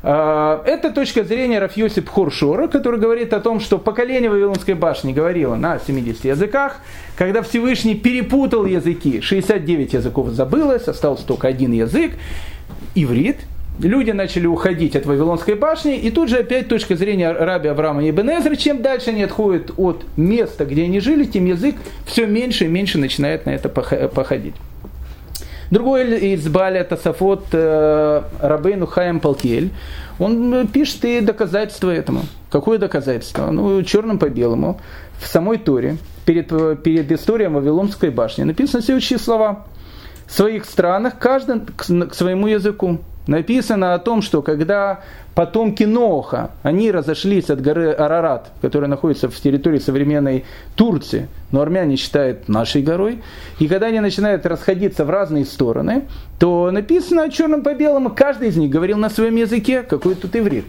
[0.03, 5.55] А, это точка зрения Рафьосип Хоршора, который говорит о том, что поколение Вавилонской башни говорило
[5.55, 6.81] на 70 языках,
[7.17, 12.13] когда Всевышний перепутал языки, 69 языков забылось, остался только один язык,
[12.95, 13.39] иврит,
[13.79, 18.11] люди начали уходить от Вавилонской башни, и тут же опять точка зрения раби Авраама и
[18.11, 22.69] Бенезра, чем дальше они отходят от места, где они жили, тем язык все меньше и
[22.69, 24.55] меньше начинает на это походить.
[25.71, 29.71] Другой из Баля Тасафот э, Рабейну Хаем Палтель,
[30.19, 32.23] он пишет и доказательство этому.
[32.51, 33.51] Какое доказательство?
[33.51, 34.81] Ну, черным по белому.
[35.19, 36.49] В самой Торе, перед,
[36.83, 39.67] перед историей Вавилонской башни, написаны следующие слова.
[40.27, 45.01] В своих странах каждый к своему языку написано о том, что когда
[45.35, 51.97] потомки Ноха, они разошлись от горы Арарат, которая находится в территории современной Турции, но армяне
[51.97, 53.23] считают нашей горой,
[53.59, 56.05] и когда они начинают расходиться в разные стороны,
[56.39, 60.67] то написано черным по белому, каждый из них говорил на своем языке, какой тут иврит.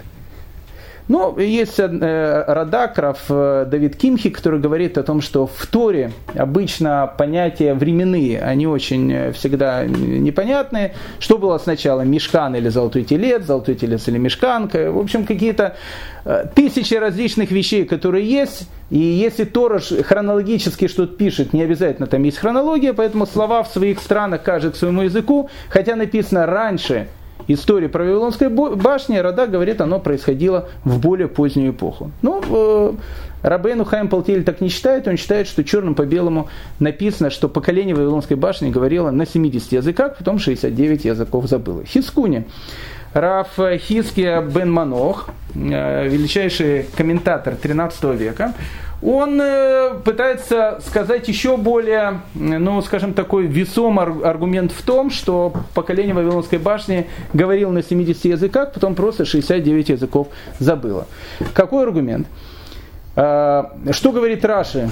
[1.08, 7.14] Ну, есть э, Радакров э, Давид Кимхи, который говорит о том, что в Торе обычно
[7.18, 10.96] понятия временные, они очень э, всегда непонятные.
[11.20, 14.92] Что было сначала, мешкан или золотой телец, золотой телец или мешканка.
[14.92, 15.76] В общем, какие-то
[16.56, 18.68] тысячи различных вещей, которые есть.
[18.90, 24.00] И если Тора хронологически что-то пишет, не обязательно там есть хронология, поэтому слова в своих
[24.00, 27.08] странах кажут своему языку, хотя написано раньше,
[27.48, 32.12] истории про Вавилонской башни, Рада говорит, оно происходило в более позднюю эпоху.
[32.22, 32.94] Ну, э,
[33.44, 37.96] Рабейну Хайм Палтель так не считает, он считает, что черным по белому написано, что поколение
[37.96, 41.84] Вавилонской башни говорило на 70 языках, потом 69 языков забыло.
[41.86, 42.46] Хискуни.
[43.18, 48.54] Раф Хиския бен Манох, э, величайший комментатор 13 века,
[49.02, 56.14] он э, пытается сказать еще более, ну, скажем, такой весомый аргумент в том, что поколение
[56.14, 60.28] Вавилонской башни говорило на 70 языках, потом просто 69 языков
[60.60, 61.08] забыло.
[61.56, 62.28] Какой аргумент?
[63.16, 64.92] А, что говорит Раши?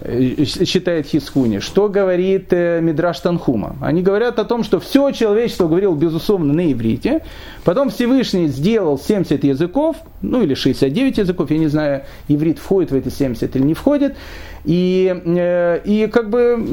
[0.00, 3.76] Э, считает Хискуни, что говорит э, Мидраш Танхума.
[3.80, 7.22] Они говорят о том, что все человечество говорило, безусловно, на иврите,
[7.64, 12.94] потом Всевышний сделал 70 языков, ну или 69 языков, я не знаю, иврит входит в
[12.94, 14.16] эти 70 или не входит,
[14.64, 16.66] и, э, и как бы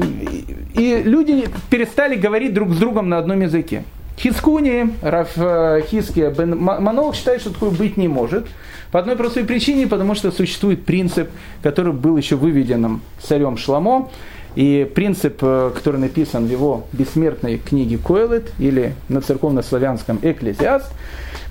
[0.74, 3.84] и люди перестали говорить друг с другом на одном языке.
[4.16, 5.34] Хискуни, Раф
[5.88, 8.46] Хиски Бен Манол считает, что такое быть не может.
[8.90, 11.28] По одной простой причине, потому что существует принцип,
[11.62, 14.08] который был еще выведенным царем Шламо,
[14.54, 20.92] и принцип, э, который написан в его бессмертной книге Койлет или на церковно-славянском Экклезиаст,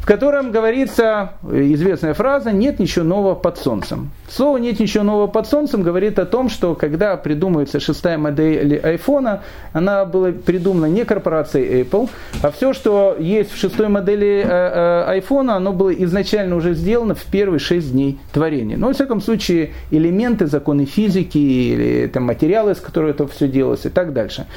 [0.03, 4.11] в котором говорится известная фраза «нет ничего нового под солнцем».
[4.27, 9.43] Слово «нет ничего нового под солнцем» говорит о том, что когда придумывается шестая модель айфона,
[9.71, 12.09] она была придумана не корпорацией Apple,
[12.41, 17.59] а все, что есть в шестой модели айфона, оно было изначально уже сделано в первые
[17.59, 18.75] шесть дней творения.
[18.75, 23.85] Но, во всяком случае, элементы, законы физики или там, материалы, из которых это все делалось
[23.85, 24.47] и так дальше.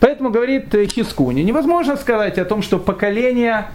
[0.00, 3.66] Поэтому, говорит Хискуни, невозможно сказать о том, что поколение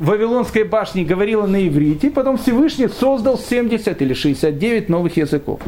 [0.00, 5.60] Вавилонской башни говорила на иврите, потом Всевышний создал 70 или 69 новых языков.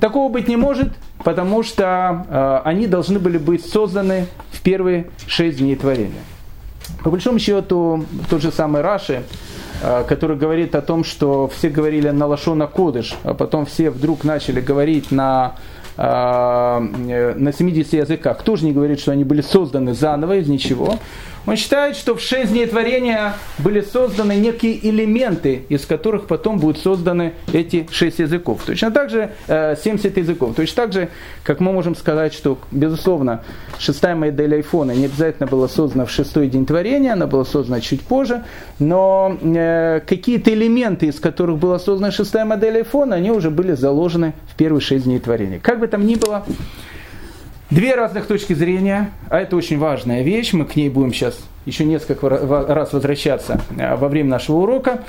[0.00, 0.88] Такого быть не может,
[1.22, 6.22] потому что э, они должны были быть созданы в первые шесть дней творения.
[7.04, 9.22] По большому счету, тот же самый Раши,
[9.80, 14.24] э, который говорит о том, что все говорили на Лашона Кодыш, а потом все вдруг
[14.24, 15.54] начали говорить на
[15.96, 20.98] э, на 70 языках, тоже не говорит, что они были созданы заново из ничего.
[21.46, 26.78] Он считает, что в шесть дней творения были созданы некие элементы, из которых потом будут
[26.78, 28.62] созданы эти шесть языков.
[28.64, 30.54] Точно так же 70 э, языков.
[30.54, 31.08] Точно так же,
[31.42, 33.42] как мы можем сказать, что, безусловно,
[33.78, 38.02] шестая модель айфона не обязательно была создана в шестой день творения, она была создана чуть
[38.02, 38.44] позже,
[38.78, 44.34] но э, какие-то элементы, из которых была создана шестая модель айфона, они уже были заложены
[44.52, 45.58] в первые шесть дней творения.
[45.58, 46.44] Как бы там ни было,
[47.72, 51.86] Две разных точки зрения, а это очень важная вещь, мы к ней будем сейчас еще
[51.86, 55.04] несколько раз возвращаться э, во время нашего урока.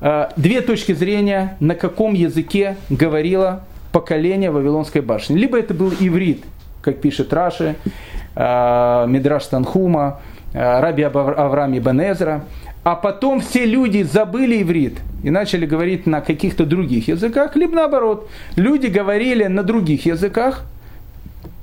[0.00, 5.38] Э, две точки зрения, на каком языке говорило поколение Вавилонской башни.
[5.38, 6.42] Либо это был иврит,
[6.82, 7.76] как пишет Раши,
[8.34, 10.20] э, Мидраш Танхума,
[10.52, 12.00] Раби Авраам Ибн
[12.82, 18.28] а потом все люди забыли иврит и начали говорить на каких-то других языках, либо наоборот,
[18.56, 20.64] люди говорили на других языках,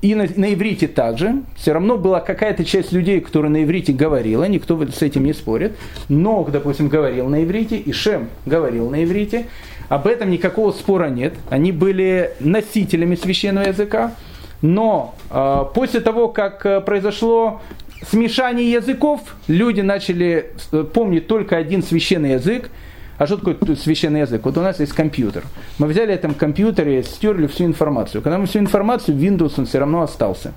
[0.01, 1.43] и на, на иврите также.
[1.55, 5.73] Все равно была какая-то часть людей, которая на иврите говорила, никто с этим не спорит.
[6.09, 9.47] Ног, допустим, говорил на иврите, и Шем говорил на иврите.
[9.89, 11.33] Об этом никакого спора нет.
[11.49, 14.13] Они были носителями священного языка.
[14.61, 17.61] Но э, после того, как э, произошло
[18.09, 22.69] смешание языков люди начали э, помнить только один священный язык.
[23.17, 24.41] А что такое священный язык?
[24.43, 25.43] Вот у нас есть компьютер.
[25.79, 28.21] Мы взяли этом компьютере, стерли всю информацию.
[28.21, 30.53] Когда мы всю информацию, Windows он все равно остался.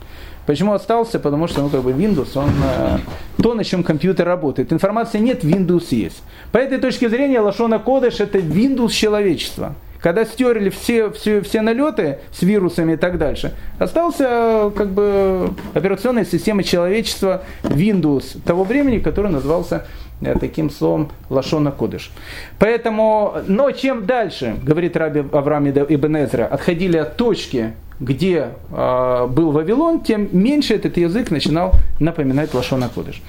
[0.46, 1.18] Почему остался?
[1.18, 2.98] Потому что ну, как бы Windows, он э,
[3.42, 4.72] то, на чем компьютер работает.
[4.72, 6.22] Информации нет, Windows есть.
[6.52, 9.74] По этой точке зрения Лашона Кодыш это Windows человечества.
[10.00, 16.24] Когда стерли все, все, все налеты с вирусами и так дальше, остался как бы операционная
[16.24, 22.10] система человечества Windows того времени, который назывался э, таким словом Лашона Кодыш.
[22.58, 29.52] Поэтому, но чем дальше, говорит Раби Авраам Ибн Эзра, отходили от точки, где э, был
[29.52, 33.22] Вавилон, тем меньше этот язык начинал напоминать Лашона Кодыш.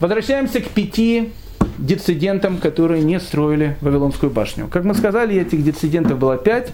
[0.00, 1.32] Возвращаемся к пяти
[1.78, 4.68] дисидентам, которые не строили Вавилонскую башню.
[4.68, 6.72] Как мы сказали, этих дисидентов было пять.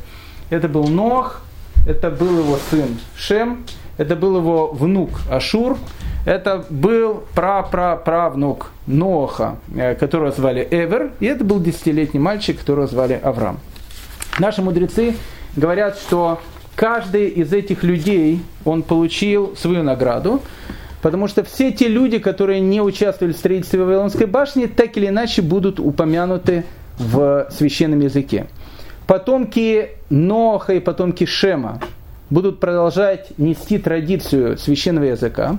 [0.50, 1.42] Это был Нох,
[1.86, 3.64] это был его сын Шем,
[4.02, 5.78] это был его внук Ашур,
[6.26, 13.20] это был пра-пра-правнук Ноха, э, которого звали Эвер, и это был десятилетний мальчик, которого звали
[13.22, 13.60] Авраам.
[14.40, 15.14] Наши мудрецы
[15.54, 16.40] говорят, что
[16.74, 20.40] каждый из этих людей, он получил свою награду,
[21.00, 25.42] Потому что все те люди, которые не участвовали в строительстве Вавилонской башни, так или иначе
[25.42, 26.62] будут упомянуты
[26.96, 28.46] в священном языке.
[29.08, 31.80] Потомки Ноха и потомки Шема
[32.32, 35.58] будут продолжать нести традицию священного языка.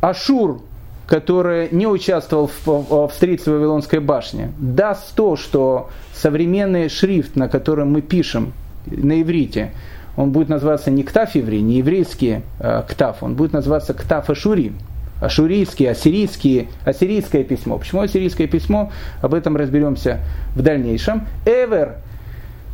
[0.00, 0.60] Ашур,
[1.06, 7.92] который не участвовал в, в строительстве Вавилонской башни, даст то, что современный шрифт, на котором
[7.92, 8.52] мы пишем
[8.86, 9.72] на иврите,
[10.16, 14.72] он будет называться не Ктаф еврей, не еврейский э, Ктаф, он будет называться Ктаф Ашури,
[15.20, 17.78] ашурийский, ассирийский, ассирийское письмо.
[17.78, 18.90] Почему ассирийское письмо?
[19.22, 20.20] Об этом разберемся
[20.54, 21.26] в дальнейшем.
[21.46, 21.96] Эвер,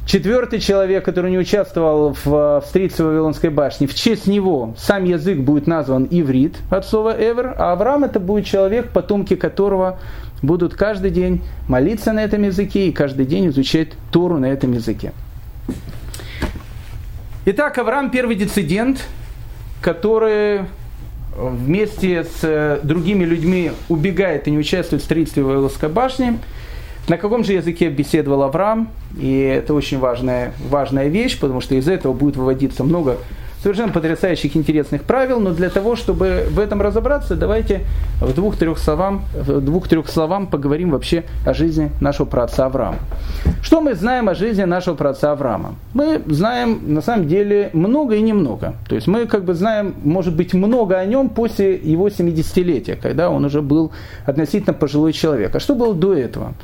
[0.07, 5.39] четвертый человек, который не участвовал в, в строительстве Вавилонской башни, в честь него сам язык
[5.39, 9.99] будет назван иврит от слова Эвер, а Авраам это будет человек, потомки которого
[10.43, 15.13] будут каждый день молиться на этом языке и каждый день изучать Тору на этом языке.
[17.45, 19.05] Итак, Авраам первый децидент,
[19.81, 20.63] который
[21.37, 26.39] вместе с э, другими людьми убегает и не участвует в строительстве Вавилонской башни.
[27.09, 28.89] На каком же языке беседовал Авраам?
[29.17, 33.19] И это очень важная, важная вещь, потому что из этого будет выводиться много
[33.63, 37.81] совершенно потрясающих, интересных правил, но для того, чтобы в этом разобраться, давайте
[38.21, 42.99] в двух-трех словам, в двух-трех словам поговорим вообще о жизни нашего праотца Авраама.
[43.63, 45.75] Что мы знаем о жизни нашего праотца Авраама?
[45.95, 48.75] Мы знаем, на самом деле, много и немного.
[48.89, 53.31] То есть мы как бы знаем, может быть, много о нем после его 70-летия, когда
[53.31, 53.91] он уже был
[54.27, 55.57] относительно пожилой человек.
[55.57, 56.55] А что было до этого?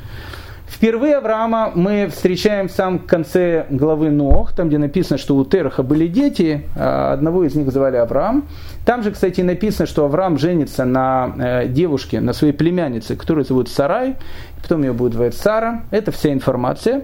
[0.73, 5.83] Впервые Авраама мы встречаем в самом конце главы Нох, там, где написано, что у Тераха
[5.83, 8.45] были дети, а одного из них звали Авраам.
[8.83, 13.69] Там же, кстати, написано, что Авраам женится на э, девушке, на своей племяннице, которую зовут
[13.69, 14.15] Сарай,
[14.63, 15.83] потом ее будет звать Сара.
[15.91, 17.03] Это вся информация.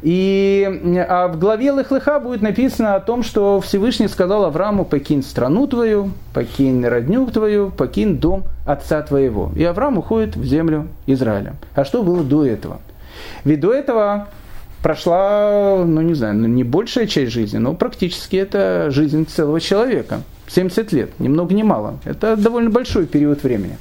[0.00, 5.66] И а в главе Лехлыха будет написано о том, что Всевышний сказал Аврааму, покинь страну
[5.66, 9.52] твою, покинь родню твою, покинь дом отца твоего.
[9.54, 11.54] И Авраам уходит в землю Израиля.
[11.74, 12.80] А что было до этого?
[13.44, 14.28] До этого
[14.82, 20.22] прошла, ну не знаю, ну, не большая часть жизни, но практически это жизнь целого человека.
[20.48, 21.98] 70 лет, ни много ни мало.
[22.04, 23.78] Это довольно большой период времени.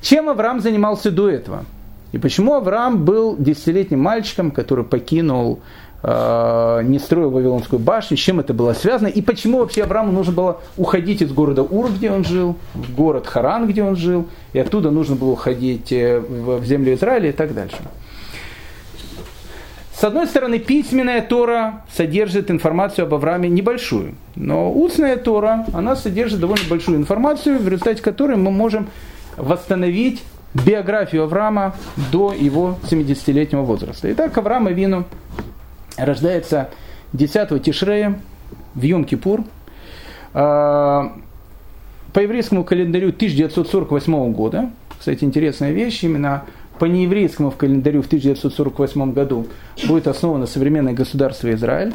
[0.00, 1.64] Чем Авраам занимался до этого?
[2.12, 5.60] И почему Авраам был десятилетним мальчиком, который покинул,
[6.02, 10.32] э, не строил Вавилонскую башню, с чем это было связано, и почему вообще Аврааму нужно
[10.32, 14.58] было уходить из города Ур, где он жил, в город Харан, где он жил, и
[14.58, 17.76] оттуда нужно было уходить э, в землю Израиля и так дальше.
[19.98, 26.38] С одной стороны, письменная Тора содержит информацию об Аврааме небольшую, но устная Тора, она содержит
[26.38, 28.90] довольно большую информацию, в результате которой мы можем
[29.36, 30.22] восстановить
[30.54, 31.74] биографию Авраама
[32.12, 34.12] до его 70-летнего возраста.
[34.12, 35.04] Итак, Авраам Авину
[35.96, 36.70] рождается
[37.12, 38.20] 10 Тишрея
[38.76, 39.44] в Йом-Кипур.
[40.32, 41.12] А,
[42.12, 46.44] по еврейскому календарю 1948 года, кстати, интересная вещь, именно
[46.78, 49.46] по нееврейскому календарю в 1948 году
[49.86, 51.94] будет основано современное государство Израиль.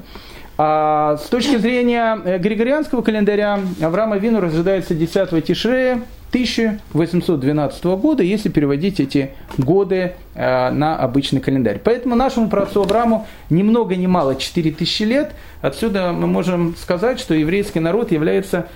[0.58, 8.50] А с точки зрения э, григорианского календаря Авраама Вину рождается 10 Тишрея 1812 года, если
[8.50, 11.80] переводить эти годы э, на обычный календарь.
[11.84, 15.32] Поэтому нашему праотцу Аврааму ни много ни мало 4000 лет.
[15.62, 18.68] Отсюда мы можем сказать, что еврейский народ является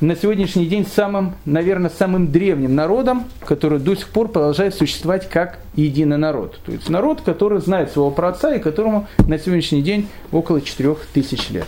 [0.00, 5.58] на сегодняшний день самым, наверное, самым древним народом, который до сих пор продолжает существовать как
[5.74, 6.60] единый народ.
[6.64, 11.66] То есть народ, который знает своего праотца и которому на сегодняшний день около 4000 лет.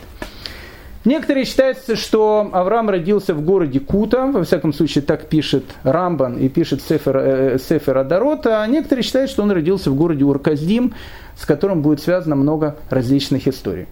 [1.04, 6.50] Некоторые считают, что Авраам родился в городе Кута, во всяком случае так пишет Рамбан и
[6.50, 10.92] пишет Сефер, э, Сефер Адарот, а некоторые считают, что он родился в городе Урказдим,
[11.40, 13.86] с которым будет связано много различных историй.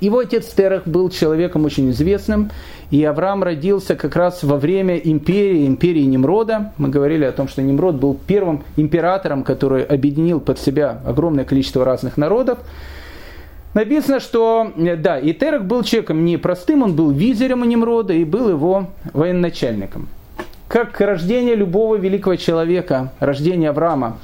[0.00, 2.50] Его отец Терах был человеком очень известным,
[2.90, 6.72] и Авраам родился как раз во время империи, империи Немрода.
[6.78, 11.84] Мы говорили о том, что Немрод был первым императором, который объединил под себя огромное количество
[11.84, 12.58] разных народов.
[13.74, 18.12] Написано, что, э, да, и Терах был человеком не простым, он был визирем у Немрода
[18.14, 20.08] и был его военачальником.
[20.68, 24.18] Как рождение любого великого человека, рождение Авраама,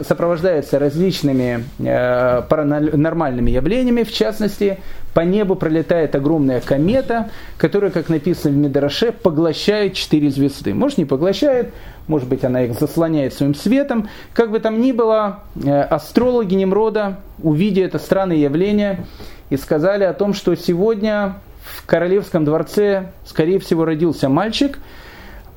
[0.00, 4.80] сопровождается различными э, паранормальными явлениями, в частности,
[5.14, 10.74] по небу пролетает огромная комета, которая, как написано в Медраше, поглощает четыре звезды.
[10.74, 11.72] Может, не поглощает,
[12.08, 14.08] может быть, она их заслоняет своим светом.
[14.32, 19.06] Как бы там ни было, э, астрологи Немрода, увидя это странное явление,
[19.50, 24.80] и сказали о том, что сегодня в королевском дворце, скорее всего, родился мальчик–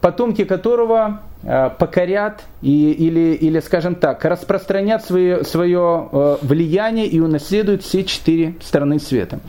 [0.02, 7.20] потомки которого э, покорят и, или, или, скажем так, распространят свое, свое э, влияние и
[7.20, 9.40] унаследуют все четыре страны света.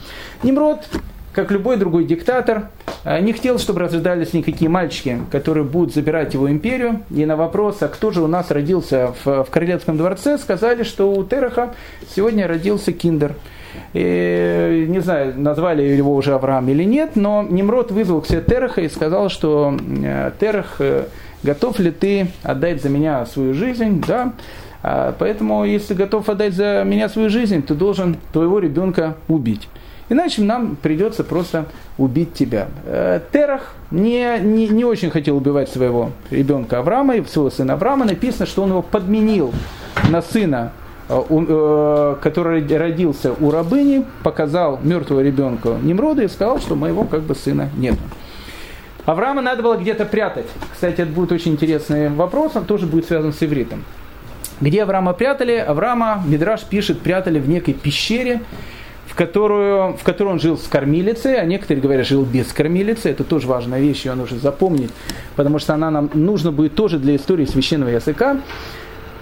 [0.43, 0.81] Nimrod,
[1.33, 2.71] как любой другой диктатор,
[3.05, 7.03] э, не хотел, чтобы рождались никакие мальчики, которые будут забирать его империю.
[7.11, 11.13] И на вопрос, а кто же у нас родился в, в Королевском дворце, сказали, что
[11.13, 11.75] у Тераха
[12.15, 13.35] сегодня родился Киндер.
[13.93, 18.81] И, не знаю, назвали его уже Авраам или нет, но Немрод вызвал к себе Тераха
[18.81, 21.05] и сказал, что э, Терах, э,
[21.43, 24.03] готов ли ты отдать за меня свою жизнь?
[24.07, 24.33] Да.
[24.83, 29.69] А, поэтому, если готов отдать за меня свою жизнь, ты должен твоего ребенка убить.
[30.09, 31.67] Иначе нам придется просто
[31.97, 32.69] убить тебя.
[32.85, 38.05] Э, Терах не, не, не очень хотел убивать своего ребенка Авраама, своего сына Авраама.
[38.05, 39.53] Написано, что он его подменил
[40.09, 40.73] на сына
[41.11, 47.69] который родился у рабыни, показал мертвого ребенка Немрода и сказал, что моего как бы сына
[47.77, 47.97] нет.
[49.07, 50.47] Авраама надо было где-то прятать.
[50.73, 53.83] Кстати, это будет очень интересный вопрос, он тоже будет связан с ивритом.
[54.61, 55.57] Где Авраама прятали?
[55.57, 58.43] Авраама, Мидраш пишет, прятали в некой пещере,
[59.07, 63.11] в которую, в которой он жил с кормилицей, а некоторые говорят, жил без кормилицы.
[63.11, 64.91] Это тоже важная вещь, ее нужно запомнить,
[65.35, 68.37] потому что она нам нужна будет тоже для истории священного языка.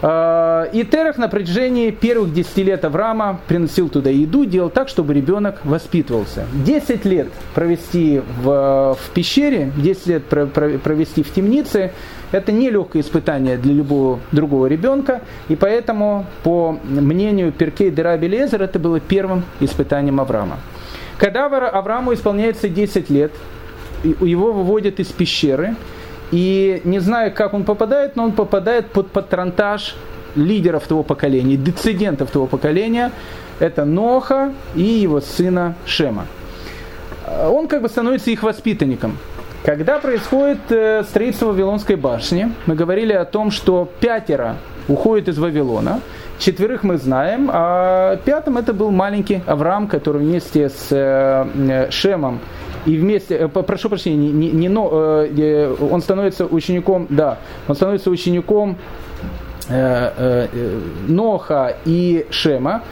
[0.01, 5.13] А, и Терах на протяжении первых 10 лет Авраама приносил туда еду, делал так, чтобы
[5.13, 6.47] ребенок воспитывался.
[6.65, 11.93] 10 лет провести в, в пещере, 10 лет провести в темнице,
[12.31, 18.79] это нелегкое испытание для любого другого ребенка, и поэтому, по мнению Перкей Дераби Лезер, это
[18.79, 20.59] было первым испытанием Авраама.
[21.17, 23.33] Когда Аврааму исполняется 10 лет,
[24.05, 25.75] его выводят из пещеры,
[26.31, 29.95] и не знаю, как он попадает, но он попадает под патронтаж
[30.35, 33.13] лидеров того поколения, децидентов того поколения.
[33.61, 36.27] Это Ноха и его сына Шема.
[37.47, 39.19] Он как бы становится их воспитанником.
[39.65, 44.57] Когда происходит э, строительство Вавилонской башни, мы говорили о том, что пятеро
[44.87, 46.01] уходит из Вавилона,
[46.39, 52.41] четверых мы знаем, а пятым это был маленький Авраам, который вместе с э, э, Шемом
[52.87, 58.11] и вместе, э, прошу прощения, не, не, но, э, он становится учеником, да, он становится
[58.11, 58.77] учеником
[59.69, 62.83] э, э, Ноха и Шема,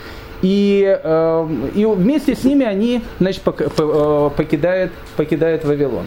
[0.42, 6.06] и, э, и вместе с ними они значит, э, покидают, покидают Вавилон.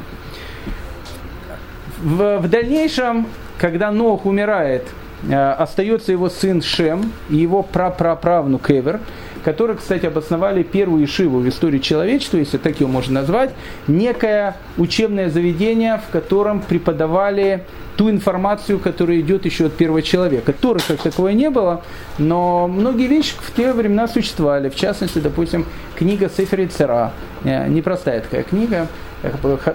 [2.01, 3.27] В, в дальнейшем,
[3.57, 4.83] когда Нох умирает,
[5.29, 9.01] остается его сын Шем и его прапраправнук Эвер–
[9.43, 13.51] которые, кстати, обосновали первую Ишиву в истории человечества, если так ее можно назвать,
[13.87, 17.65] некое учебное заведение, в котором преподавали
[17.97, 20.53] ту информацию, которая идет еще от первого человека.
[20.53, 21.83] Торы как таковой не было,
[22.17, 24.69] но многие вещи в те времена существовали.
[24.69, 25.65] В частности, допустим,
[25.95, 27.11] книга Сефер Цера.
[27.43, 28.87] Э, непростая такая книга.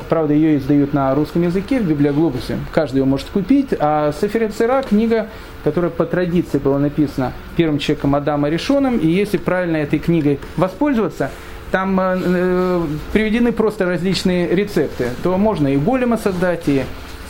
[0.09, 2.59] Правда, ее издают на русском языке в библиоглобусе.
[2.73, 3.69] Каждый ее может купить.
[3.79, 5.29] А Сефер Цера книга,
[5.65, 8.99] которая по традиции была написана первым человеком Адама Решоном.
[8.99, 11.31] И если правильно этой книгой воспользоваться,
[11.71, 12.83] там э, э
[13.13, 15.09] приведены просто различные рецепты.
[15.23, 16.85] То можно и голема создать, и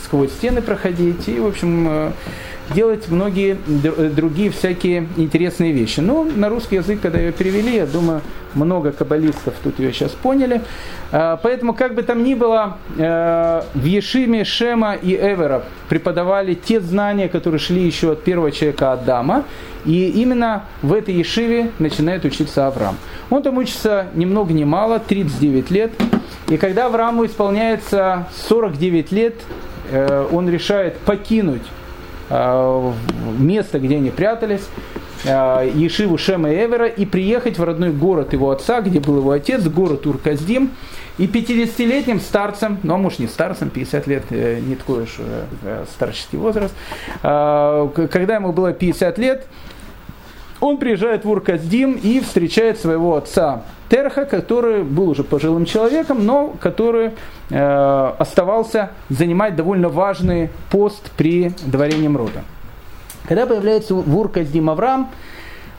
[0.05, 2.11] сквозь стены проходить и, в общем, э,
[2.73, 5.99] делать многие э, другие всякие интересные вещи.
[5.99, 8.21] Но на русский язык, когда ее перевели, я думаю,
[8.53, 10.61] много каббалистов тут ее сейчас поняли.
[11.11, 16.79] А, поэтому, как бы там ни было, э, в Ешиме Шема и Эвера преподавали те
[16.79, 19.43] знания, которые шли еще от первого человека Адама.
[19.85, 22.97] И именно в этой Ешиве начинает учиться Авраам.
[23.29, 25.91] Он там учится ни много ни мало, 39 лет.
[26.49, 29.35] И когда Аврааму исполняется 49 лет,
[29.91, 31.61] Э, он решает покинуть
[32.29, 34.67] место, где они прятались,
[35.23, 40.05] Ешиву Шема Эвера и приехать в родной город его отца, где был его отец, город
[40.05, 40.71] Урказдим.
[41.17, 45.17] И 50-летним старцем, ну а может не старцем, 50 лет не такой уж
[45.91, 46.75] старческий возраст,
[47.21, 49.47] когда ему было 50 лет,
[50.59, 56.55] он приезжает в Урказдим и встречает своего отца Терха, который был уже пожилым человеком, но
[56.59, 57.11] который
[57.49, 62.43] э, оставался занимать довольно важный пост при дворе Немрода.
[63.27, 65.09] Когда появляется в Урказдим Авраам,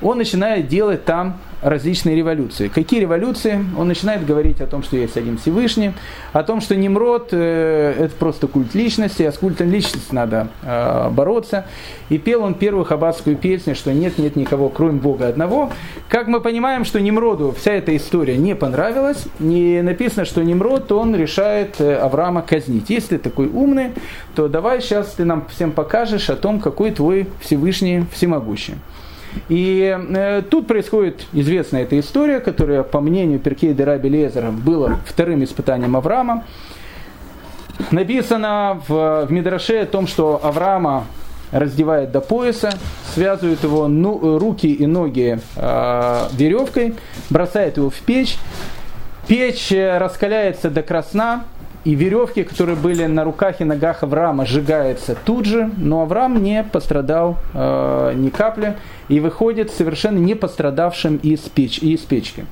[0.02, 2.68] он начинает делать там различные революции.
[2.68, 3.64] Какие революции?
[3.76, 5.92] Он начинает говорить о том, что есть один Всевышний,
[6.32, 11.10] о том, что Немрод э, это просто культ личности, а с культом личности надо э,
[11.10, 11.66] бороться.
[12.08, 15.70] И пел он первую хаббатскую песню, что нет, нет никого, кроме Бога одного.
[16.08, 21.16] Как мы понимаем, что Немроду вся эта история не понравилась, не написано, что Немрод, он
[21.16, 22.90] решает э, Авраама казнить.
[22.90, 23.92] Если ты такой умный,
[24.34, 28.74] то давай сейчас ты нам всем покажешь о том, какой твой Всевышний всемогущий.
[29.48, 34.98] И э, тут происходит известная эта история, которая, по мнению Перкей де Раби Лезера, была
[35.06, 36.44] вторым испытанием Авраама.
[37.90, 41.04] Написано в, в Мидраше о том, что Авраама
[41.52, 42.72] раздевает до пояса,
[43.14, 46.94] связывает его ну, руки и ноги э, веревкой,
[47.30, 48.38] бросает его в печь.
[49.28, 51.44] Печь раскаляется до красна,
[51.86, 56.64] и веревки, которые были на руках и ногах Авраама, сжигаются тут же, но Авраам не
[56.64, 58.76] пострадал э, ни капли
[59.08, 62.44] и выходит совершенно не пострадавшим из, печ, из печки.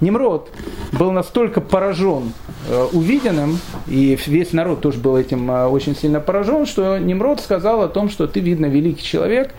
[0.00, 0.50] Немрод
[0.92, 2.32] был настолько поражен
[2.70, 7.82] э, увиденным, и весь народ тоже был этим э, очень сильно поражен, что Немрод сказал
[7.82, 9.50] о том, что ты, видно, великий человек,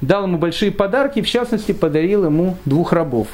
[0.00, 3.26] дал ему большие подарки, в частности, подарил ему двух рабов.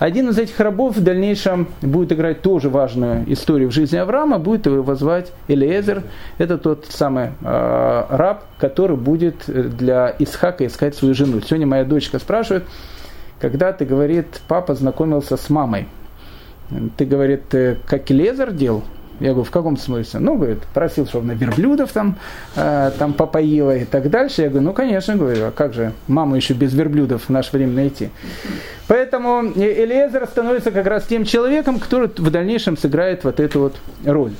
[0.00, 4.64] Один из этих рабов в дальнейшем будет играть тоже важную историю в жизни Авраама, будет
[4.64, 6.04] его звать Элиезер.
[6.38, 11.42] Это тот самый э, раб, который будет для Исхака искать свою жену.
[11.42, 12.64] Сегодня моя дочка спрашивает,
[13.40, 15.86] когда ты, говорит, папа знакомился с мамой.
[16.96, 17.54] Ты, говорит,
[17.86, 18.82] как Элиезер делал?
[19.20, 20.20] Я говорю, в каком смысле?
[20.20, 22.16] Ну, говорит, просил, чтобы на верблюдов там,
[22.56, 24.42] э, там попоила и так дальше.
[24.42, 27.74] Я говорю, ну, конечно, говорю, а как же маму еще без верблюдов в наше время
[27.74, 28.08] найти?
[28.88, 34.32] Поэтому Элиезер становится как раз тем человеком, который в дальнейшем сыграет вот эту вот роль.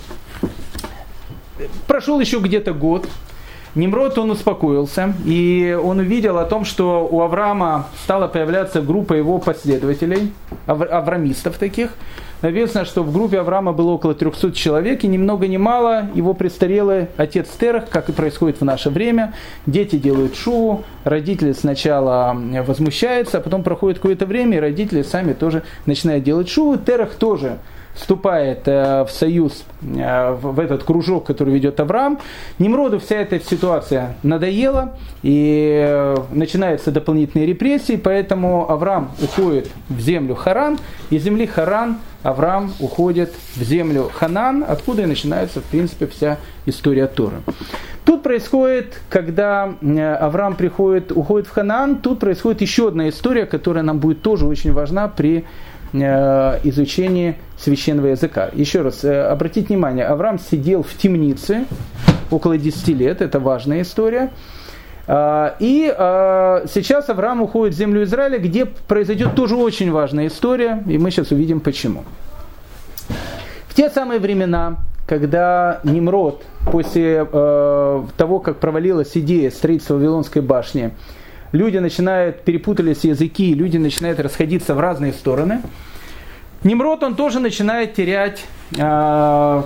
[1.86, 3.06] Прошел еще где-то год,
[3.76, 9.38] Немрод, он успокоился, и он увидел о том, что у Авраама стала появляться группа его
[9.38, 10.32] последователей,
[10.66, 11.90] аврамистов таких,
[12.42, 16.32] Написано, что в группе Авраама было около 300 человек, и ни много ни мало его
[16.32, 19.34] престарелый отец Терах, как и происходит в наше время.
[19.66, 22.34] Дети делают шоу, родители сначала
[22.66, 26.78] возмущаются, а потом проходит какое-то время, и родители сами тоже начинают делать шоу.
[26.78, 27.58] Терах тоже
[27.94, 32.18] вступает э, в союз, э, в этот кружок, который ведет Авраам.
[32.58, 40.34] Немроду вся эта ситуация надоела, и э, начинаются дополнительные репрессии, поэтому Авраам уходит в землю
[40.34, 40.78] Харан,
[41.10, 46.36] из земли Харан Авраам уходит в землю Ханан, откуда и начинается, в принципе, вся
[46.66, 47.36] история Торы.
[48.04, 49.74] Тут происходит, когда
[50.20, 54.72] Авраам приходит, уходит в Ханан, тут происходит еще одна история, которая нам будет тоже очень
[54.72, 55.46] важна при
[55.92, 58.50] изучении священного языка.
[58.52, 61.66] Еще раз, э, обратите внимание, Авраам сидел в темнице
[62.30, 64.30] около 10 лет, это важная история.
[65.06, 70.82] А, и а, сейчас Авраам уходит в землю Израиля, где произойдет тоже очень важная история,
[70.86, 72.04] и мы сейчас увидим почему.
[73.66, 80.92] В те самые времена, когда Немрод, после э, того, как провалилась идея строительства Вавилонской башни,
[81.50, 85.62] люди начинают, перепутались языки, люди начинают расходиться в разные стороны.
[86.62, 88.44] Немрод, он тоже начинает терять
[88.76, 89.62] э,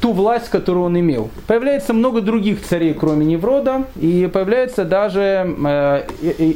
[0.00, 1.28] ту власть, которую он имел.
[1.46, 6.06] Появляется много других царей, кроме Неврода, и появляется даже э,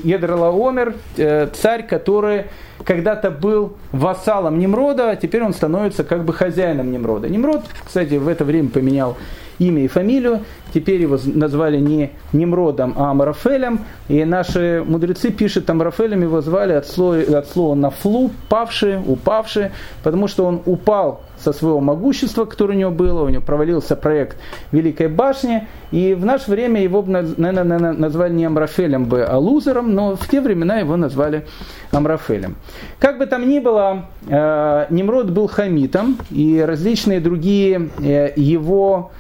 [0.02, 2.46] Едралаомер, э, царь, который
[2.82, 7.28] когда-то был вассалом Немрода, а теперь он становится как бы хозяином Немрода.
[7.28, 9.18] Немрод, кстати, в это время поменял
[9.58, 10.40] имя и фамилию.
[10.72, 13.80] Теперь его назвали не Немродом, а Амарафелем.
[14.08, 19.70] И наши мудрецы пишут, Амарафелем его звали от слова, от слова нафлу, павший, упавший,
[20.02, 24.38] потому что он упал со своего могущества, которое у него было, у него провалился проект
[24.72, 30.16] Великой башни, и в наше время его, наверное, назвали не Амрафелем бы, а лузером, но
[30.16, 31.46] в те времена его назвали
[31.90, 32.56] Амрафелем.
[32.98, 39.12] Как бы там ни было, э, Немрод был хамитом, и различные другие э, его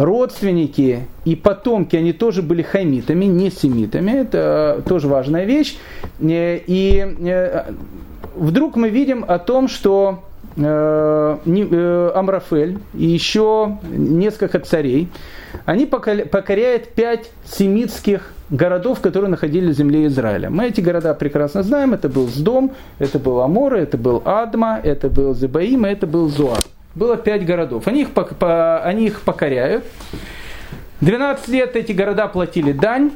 [0.00, 5.76] родственники и потомки, они тоже были хамитами, не семитами, это тоже важная вещь.
[6.20, 7.54] Э, и
[8.34, 10.24] вдруг мы видим о том, что
[10.56, 15.08] Амрафель и еще несколько царей,
[15.64, 20.50] они покоряют пять семитских городов, которые находились в земле Израиля.
[20.50, 21.94] Мы эти города прекрасно знаем.
[21.94, 26.60] Это был Сдом, это был Амор, это был Адма, это был Зебаим, это был Зоар.
[26.94, 27.86] Было пять городов.
[27.86, 28.08] Они их,
[28.40, 29.84] они их покоряют.
[31.00, 33.12] 12 лет эти города платили дань.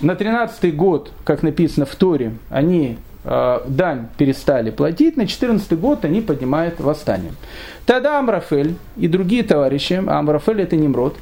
[0.00, 5.16] На 13 год, как написано в Торе, они э, дань перестали платить.
[5.16, 7.32] На 14 год они поднимают восстание.
[7.84, 11.16] Тогда Амрафель и другие товарищи, Амрафель это Немрод,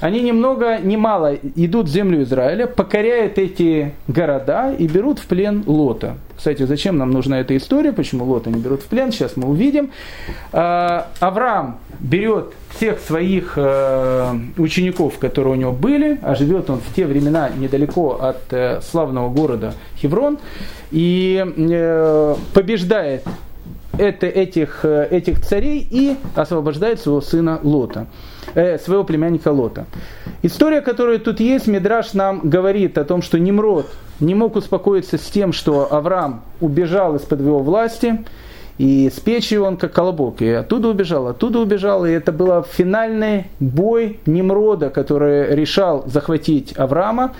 [0.00, 5.26] они ни много, ни мало идут в землю Израиля, покоряют эти города и берут в
[5.26, 6.16] плен Лота.
[6.36, 9.90] Кстати, зачем нам нужна эта история, почему Лота не берут в плен, сейчас мы увидим.
[10.52, 16.94] А, Авраам берет всех своих э, учеников, которые у него были, а живет он в
[16.94, 20.38] те времена недалеко от э, славного города Хеврон,
[20.92, 23.24] и э, побеждает
[23.98, 28.06] это, этих, этих царей и освобождает своего сына Лота,
[28.54, 29.86] э, своего племянника Лота.
[30.42, 33.86] История, которая тут есть, Мидраш нам говорит о том, что Немрод
[34.20, 38.24] не мог успокоиться с тем, что Авраам убежал из-под его власти,
[38.78, 43.46] и с печи он как колобок, и оттуда убежал, оттуда убежал, и это был финальный
[43.58, 47.34] бой Немрода, который решал захватить Авраама.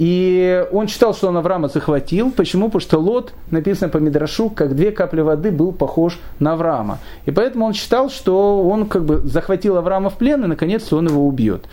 [0.00, 2.30] И он считал, что он Авраама захватил.
[2.30, 2.68] Почему?
[2.68, 7.00] Потому что Лот, написано по Мидрашу, как две капли воды, был похож на Авраама.
[7.26, 11.08] И поэтому он считал, что он как бы захватил Авраама в плен, и наконец он
[11.08, 11.66] его убьет.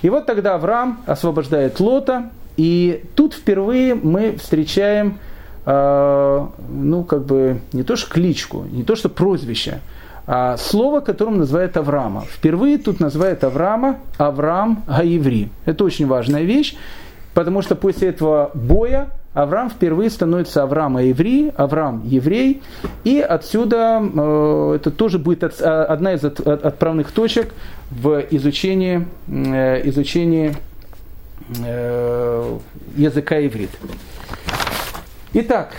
[0.00, 5.18] И вот тогда Авраам освобождает Лота, и тут впервые мы встречаем,
[5.66, 9.80] э, ну, как бы, не то что кличку, не то что прозвище,
[10.26, 12.22] а слово, которым называют Авраама.
[12.22, 15.50] Впервые тут называют Авраама Авраам Гаеври.
[15.66, 16.74] Это очень важная вещь
[17.38, 22.62] потому что после этого боя Авраам впервые становится Авраам еврей, Авраам еврей,
[23.04, 27.54] и отсюда э, это тоже будет от, одна из от, от, отправных точек
[27.92, 30.56] в изучении, э, изучении
[31.64, 32.58] э,
[32.96, 33.70] языка иврит.
[35.34, 35.74] Итак,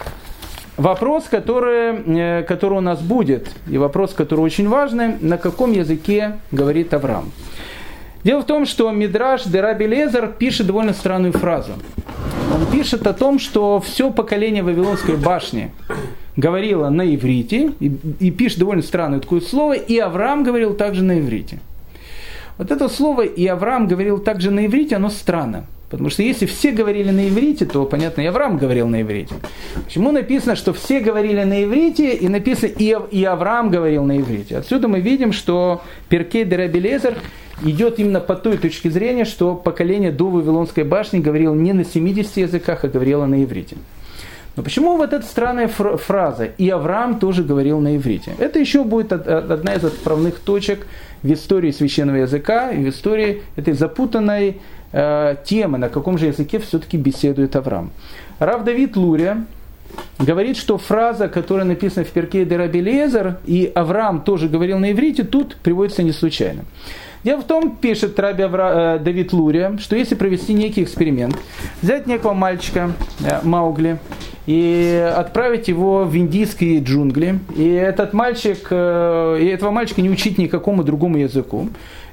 [0.77, 6.37] вопрос, который, э, который у нас будет, и вопрос, который очень важный, на каком языке
[6.53, 7.33] говорит Авраам.
[8.23, 11.73] Дело в том, что Мидраш Дераби Лезер пишет довольно странную фразу.
[12.53, 15.71] Он пишет о том, что все поколение Вавилонской башни
[16.35, 21.19] говорило на иврите, и, и пишет довольно странное такое слово, и Авраам говорил также на
[21.19, 21.59] иврите.
[22.57, 25.65] Вот это слово «и Авраам говорил также на иврите», оно странно.
[25.89, 29.33] Потому что если все говорили на иврите, то, понятно, и Авраам говорил на иврите.
[29.83, 34.57] Почему написано, что все говорили на иврите, и написано, и, и Авраам говорил на иврите?
[34.57, 37.15] Отсюда мы видим, что Перкей Дерабелезер
[37.63, 42.37] идет именно по той точке зрения, что поколение до Вавилонской башни говорило не на 70
[42.37, 43.77] языках, а говорило на иврите.
[44.55, 48.33] Но почему вот эта странная фраза «и Авраам тоже говорил на иврите»?
[48.39, 50.85] Это еще будет одна из отправных точек
[51.23, 54.57] в истории священного языка и в истории этой запутанной
[54.91, 57.91] э, темы, на каком же языке все-таки беседует Авраам.
[58.39, 59.45] Рав Давид Лурия
[60.17, 65.55] говорит, что фраза, которая написана в перке Дерабелезер, и Авраам тоже говорил на иврите, тут
[65.57, 66.65] приводится не случайно.
[67.23, 71.37] Дело в том, пишет Раби Авра, э, Давид Лурия, что если провести некий эксперимент,
[71.81, 73.99] взять некого мальчика, э, Маугли,
[74.45, 80.37] и отправить его в индийские джунгли, и этот мальчик, э, и этого мальчика не учить
[80.37, 81.69] никакому другому языку,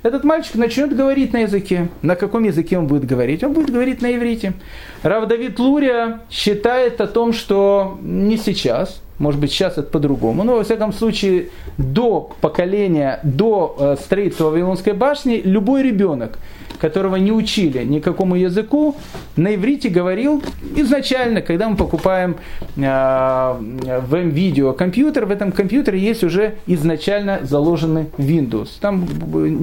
[0.07, 1.89] этот мальчик начнет говорить на языке.
[2.03, 3.43] На каком языке он будет говорить?
[3.45, 4.55] Он будет говорить на иврите.
[5.03, 10.45] Рав Давид Лурия считает о том, что не сейчас, может быть, сейчас это по-другому.
[10.45, 16.39] Но, во всяком случае, до поколения, до э, строительства Вавилонской башни, любой ребенок,
[16.79, 18.97] которого не учили никакому языку,
[19.37, 20.43] на иврите говорил
[20.77, 22.37] изначально, когда мы покупаем
[22.77, 28.69] э, в M-видео компьютер, в этом компьютере есть уже изначально заложенный Windows.
[28.81, 29.07] Там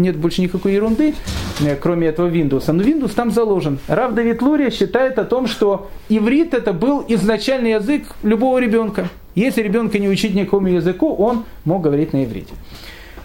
[0.03, 1.13] нет больше никакой ерунды,
[1.61, 2.71] э, кроме этого Windows.
[2.71, 3.79] Но Windows там заложен.
[3.87, 9.09] Рав Давид Лурия считает о том, что иврит это был изначальный язык любого ребенка.
[9.35, 12.53] Если ребенка не учить никакому языку, он мог говорить на иврите.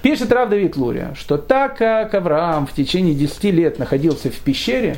[0.08, 4.96] Пишет Рав Давид Лурия, что так как Авраам в течение 10 лет находился в пещере,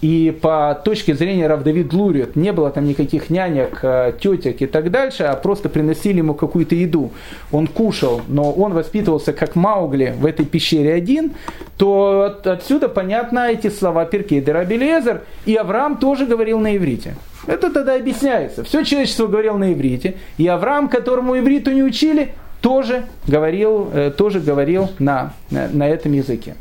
[0.00, 4.66] и по точке зрения Рав Давид Лурия не было там никаких нянек, э, тетек и
[4.66, 7.10] так дальше, а просто приносили ему какую-то еду.
[7.50, 11.32] Он кушал, но он воспитывался как Маугли в этой пещере один,
[11.76, 17.16] то отсюда понятно эти слова Перкейда Рабелезер, и Авраам тоже говорил на иврите.
[17.48, 18.62] Это тогда объясняется.
[18.62, 24.40] Все человечество говорило на иврите, и Авраам, которому ивриту не учили, тоже говорил, э, тоже
[24.40, 26.54] говорил на, на, этом языке.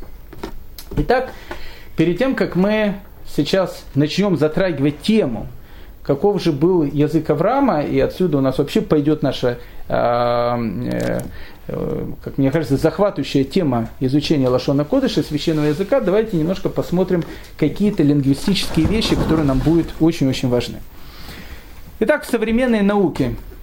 [0.98, 1.32] Итак,
[1.96, 2.96] перед тем, как мы
[3.28, 5.48] сейчас начнем затрагивать тему,
[6.04, 9.58] каков же был язык Авраама, и отсюда у нас вообще пойдет наша,
[9.90, 11.20] э,
[12.24, 16.00] как мне кажется, захватывающая тема изучения Лашона Кодыша, священного языка.
[16.00, 17.24] Давайте немножко посмотрим
[17.58, 20.78] какие-то лингвистические вещи, которые нам будут очень-очень важны.
[22.00, 23.57] Итак, в современной науке Э,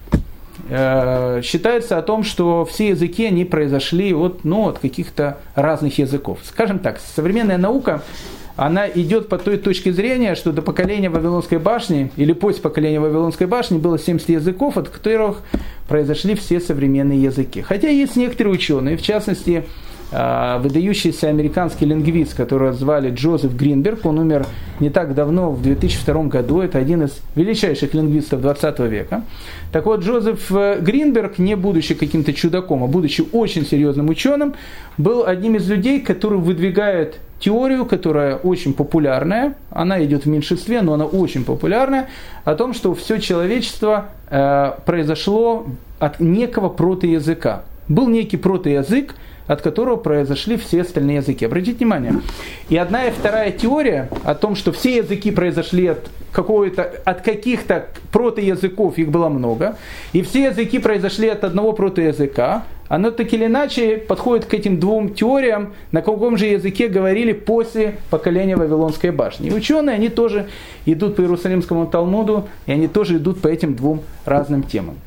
[0.67, 6.39] считается о том, что все языки, они произошли от, ну, от каких-то разных языков.
[6.43, 8.01] Скажем так, современная наука,
[8.55, 13.47] она идет по той точке зрения, что до поколения Вавилонской башни, или после поколения Вавилонской
[13.47, 15.41] башни, было 70 языков, от которых
[15.89, 17.61] произошли все современные языки.
[17.61, 19.65] Хотя есть некоторые ученые, в частности,
[20.61, 24.45] выдающийся американский лингвист, которого звали Джозеф Гринберг, он умер
[24.79, 29.23] не так давно, в 2002 году, это один из величайших лингвистов 20 века.
[29.71, 34.53] Так вот, Джозеф э, Гринберг, не будучи каким-то чудаком, а будучи очень серьезным ученым,
[34.97, 40.93] был одним из людей, который выдвигает теорию, которая очень популярная, она идет в меньшинстве, но
[40.93, 42.07] она очень популярная,
[42.43, 45.67] о том, что все человечество э, произошло
[45.99, 47.63] от некого протоязыка.
[47.87, 49.15] Был некий протоязык,
[49.47, 51.45] от которого произошли все остальные языки.
[51.45, 52.21] Обратите внимание.
[52.69, 57.87] И одна и вторая теория о том, что все языки произошли от какого-то, от каких-то
[58.11, 59.77] протоязыков, их было много,
[60.13, 65.13] и все языки произошли от одного протоязыка, оно так или иначе подходит к этим двум
[65.13, 69.49] теориям, на каком же языке говорили после поколения Вавилонской башни.
[69.49, 70.47] И ученые, они тоже
[70.85, 74.97] идут по Иерусалимскому Талмуду, и они тоже идут по этим двум разным темам.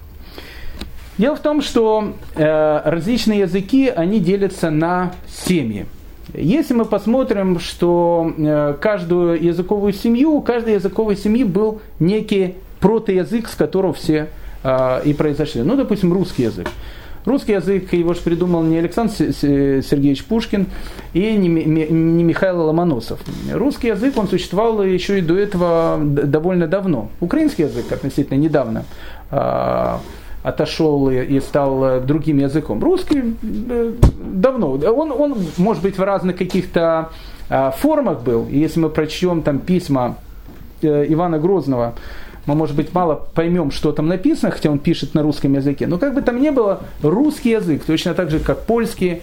[1.18, 5.86] Дело в том, что э, различные языки, они делятся на семьи.
[6.32, 13.48] Если мы посмотрим, что э, каждую языковую семью, у каждой языковой семьи был некий протоязык,
[13.48, 14.28] с которого все
[14.62, 15.62] э, и произошли.
[15.62, 16.68] Ну, допустим, русский язык.
[17.24, 20.66] Русский язык его же придумал не Александр Сергеевич Пушкин
[21.12, 23.20] и не Михаил Ломоносов.
[23.52, 27.10] Русский язык, он существовал еще и до этого довольно давно.
[27.20, 28.84] Украинский язык относительно недавно
[29.30, 30.00] а,
[30.48, 32.82] отошел и стал э, другим языком.
[32.82, 37.10] Русский э, давно, он, он может быть в разных каких-то
[37.48, 38.46] э, формах был.
[38.50, 40.16] И если мы прочтем там письма
[40.80, 41.94] Ивана Грозного,
[42.46, 45.86] мы, может быть, мало поймем, что там написано, хотя он пишет на русском языке.
[45.86, 49.20] Но как бы там ни было, русский язык, точно так же, как польский, э,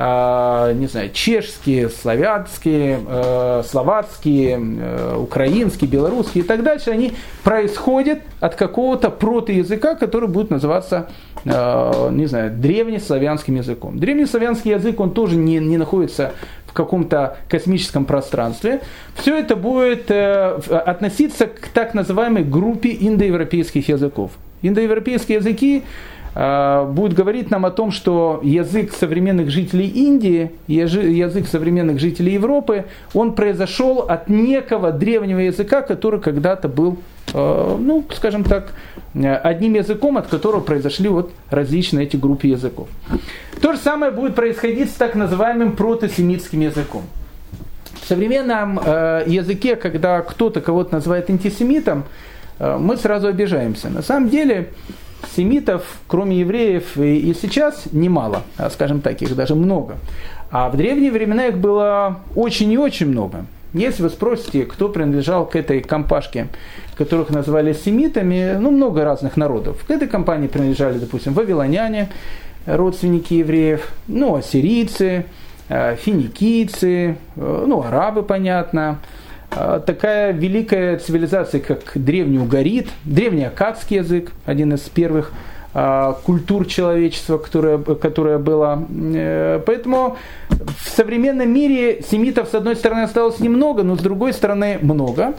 [0.00, 7.12] не знаю, чешские, славянские, э, словацкие, э, украинские, белорусские и так дальше, они
[7.44, 11.10] происходят от какого-то протоязыка, который будет называться,
[11.44, 13.98] не знаю, древнеславянским языком.
[13.98, 16.32] Древнеславянский язык, он тоже не, не находится
[16.66, 18.82] в каком-то космическом пространстве.
[19.16, 24.32] Все это будет относиться к так называемой группе индоевропейских языков.
[24.62, 31.98] Индоевропейские языки а, будет говорить нам о том, что язык современных жителей Индии, язык современных
[31.98, 36.98] жителей Европы, он произошел от некого древнего языка, который когда-то был,
[37.34, 38.72] а, ну, скажем так,
[39.12, 42.88] одним языком, от которого произошли вот различные эти группы языков.
[43.60, 47.02] То же самое будет происходить с так называемым протосемитским языком.
[48.00, 48.76] В современном
[49.26, 52.04] языке, когда кто-то кого-то называет антисемитом,
[52.60, 53.88] мы сразу обижаемся.
[53.88, 54.70] На самом деле,
[55.34, 59.96] семитов, кроме евреев, и, сейчас немало, а, скажем так, их даже много.
[60.50, 63.46] А в древние времена их было очень и очень много.
[63.72, 66.48] Если вы спросите, кто принадлежал к этой компашке,
[66.96, 69.84] которых называли семитами, ну, много разных народов.
[69.86, 72.08] К этой компании принадлежали, допустим, вавилоняне,
[72.66, 75.24] родственники евреев, ну, ассирийцы,
[75.68, 78.98] а, финикийцы, э, ну, арабы, понятно,
[79.50, 85.32] такая великая цивилизация, как древний угорит, древний акадский язык, один из первых
[85.72, 88.82] а, культур человечества, которая, которая была.
[89.14, 90.16] Э, поэтому
[90.48, 95.34] в современном мире семитов, с одной стороны, осталось немного, но с другой стороны много.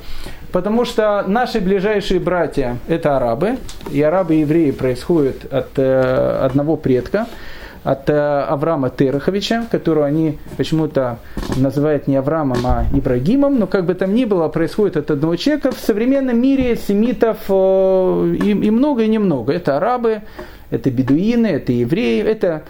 [0.54, 3.58] Потому что наши ближайшие братья– это арабы,
[3.92, 7.28] и арабы и евреи происходят от э, одного предка–
[7.84, 11.20] от э, Авраама Тереховича, которого они почему-то
[11.56, 15.72] называют не Авраамом, а Ибрагимом, но как бы там ни было, происходит от одного человека.
[15.72, 19.52] В современном мире семитов э, и, и много, и немного.
[19.52, 20.22] Это арабы,
[20.70, 22.64] это бедуины, это евреи, это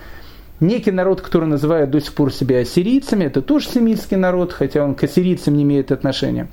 [0.62, 4.96] некий народ, который называют до сих пор себя ассирийцами, это тоже семитский народ, хотя он
[4.96, 6.48] к ассирийцам не имеет отношения.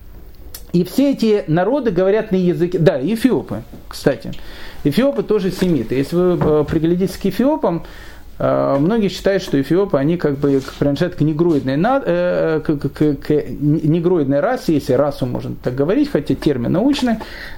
[0.73, 4.33] И все эти народы говорят на языке, да, эфиопы, кстати.
[4.85, 5.95] Эфиопы тоже семиты.
[5.95, 7.85] Если вы э, приглядитесь к эфиопам,
[8.39, 14.41] многие считают, что эфиопы, они как бы принадлежат к негроидной, э, к, к, к негроидной
[14.41, 17.17] расе, если расу можно так говорить, хотя термин научный.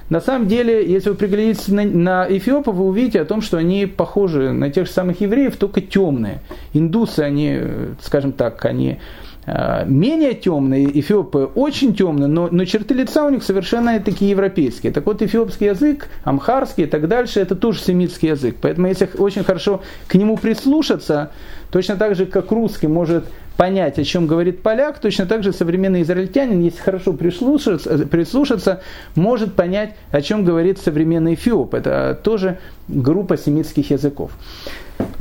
[0.09, 3.85] На самом деле, если вы приглядитесь на, на эфиопов, вы увидите о том, что они
[3.85, 6.41] похожи на тех же самых евреев, только темные.
[6.73, 7.59] Индусы, они,
[8.01, 8.99] скажем так, они Э,
[9.47, 14.91] менее темные, эфиопы очень темные, но, но черты лица у них совершенно такие европейские.
[14.91, 18.57] Так вот, эфиопский язык, амхарский и так дальше, это тоже семитский язык.
[18.61, 21.31] Поэтому, если очень хорошо к нему прислушаться,
[21.71, 23.25] точно так же, как русский может
[23.57, 28.81] понять, о чем говорит поляк, точно так же современный израильтянин, если хорошо прислушаться, прислушаться
[29.15, 31.73] может понять, о чем говорит современный эфиоп.
[31.73, 34.31] Это тоже группа семитских языков.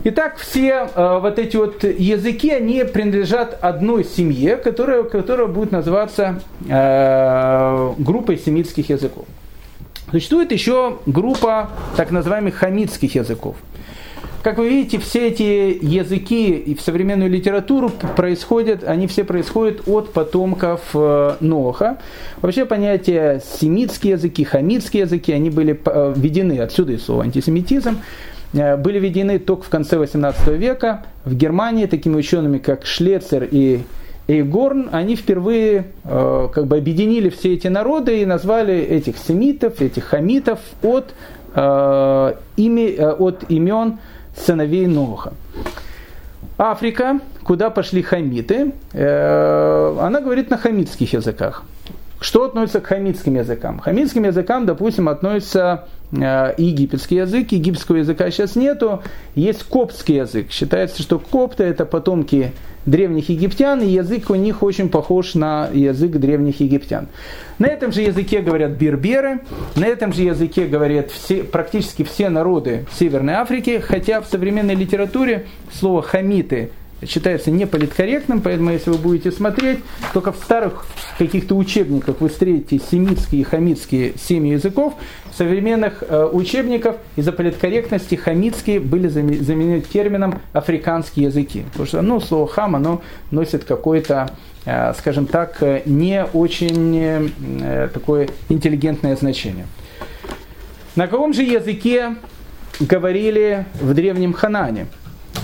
[0.04, 6.40] Итак, все э, вот эти вот языки, они принадлежат одной семье, которая, которая будет называться
[6.68, 9.26] э, группой семитских языков.
[10.10, 13.56] Существует еще группа так называемых хамитских языков.
[14.42, 20.12] Как вы видите, все эти языки и в современную литературу происходят, они все происходят от
[20.12, 21.98] потомков э, Ноха.
[22.40, 27.98] Вообще понятие семитские языки, хамитские языки, они были э, введены, отсюда и слово антисемитизм,
[28.52, 33.80] Э, были введены только в конце 18 века в Германии такими учеными, как Шлецер и
[34.28, 40.04] Эйгорн, они впервые э, как бы объединили все эти народы и назвали этих семитов, этих
[40.04, 41.14] хамитов от,
[41.54, 43.98] э, ими, от имен
[44.36, 45.32] сыновей Ноха.
[46.58, 51.64] Африка, куда пошли хамиты, э, она говорит на хамитских языках.
[52.20, 53.78] Что относится к хамитским языкам?
[53.78, 57.50] К хамитским языкам, допустим, относится э, египетский язык.
[57.52, 59.02] Египетского языка сейчас нету.
[59.34, 60.50] Есть коптский язык.
[60.50, 62.52] Считается, что копты это потомки
[62.86, 67.08] древних египтян, и язык у них очень похож на язык древних египтян.
[67.58, 69.40] На этом же языке говорят берберы,
[69.76, 75.46] на этом же языке говорят все, практически все народы Северной Африки, хотя в современной литературе
[75.72, 76.70] слово хамиты
[77.06, 79.80] считается неполиткорректным, поэтому если вы будете смотреть,
[80.12, 80.86] только в старых
[81.18, 84.94] каких-то учебниках вы встретите семитские и хамитские семьи языков,
[85.30, 91.64] в современных э, учебниках из-за политкорректности хамитские были заменены термином африканские языки.
[91.70, 94.30] Потому что ну, слово хам, оно носит какое-то
[94.66, 97.30] э, скажем так, э, не очень
[97.62, 99.66] э, такое интеллигентное значение.
[100.96, 102.16] На каком же языке
[102.80, 104.86] говорили в древнем Ханане?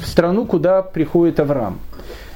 [0.02, 1.78] В страну, куда приходит Авраам?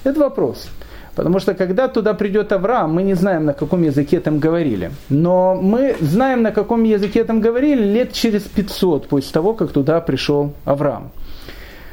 [0.05, 0.69] Это вопрос.
[1.15, 4.91] Потому что когда туда придет Авраам, мы не знаем, на каком языке там говорили.
[5.09, 10.01] Но мы знаем, на каком языке там говорили лет через 500 после того, как туда
[10.01, 11.11] пришел Авраам.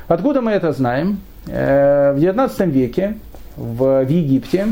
[0.07, 1.19] Откуда мы это знаем?
[1.47, 3.17] Э, в 19 веке
[3.55, 4.67] в, Египте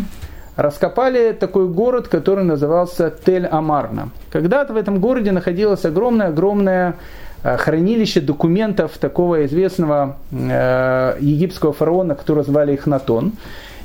[0.55, 4.09] раскопали такой город, который назывался Тель-Амарна.
[4.31, 6.95] Когда-то в этом городе находилась огромная-огромная
[7.45, 13.33] хранилище документов такого известного э, египетского фараона, которого звали Ихнатон.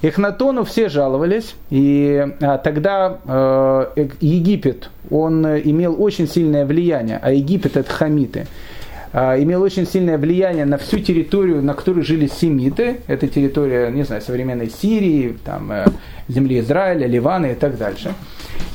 [0.02, 7.76] Ихнатону все жаловались, и а, тогда э, Египет, он имел очень сильное влияние, а Египет
[7.76, 8.46] это хамиты,
[9.12, 14.04] а, имел очень сильное влияние на всю территорию, на которой жили семиты, это территория, не
[14.04, 15.70] знаю, современной Сирии, там,
[16.28, 18.14] земли Израиля, Ливана и так дальше.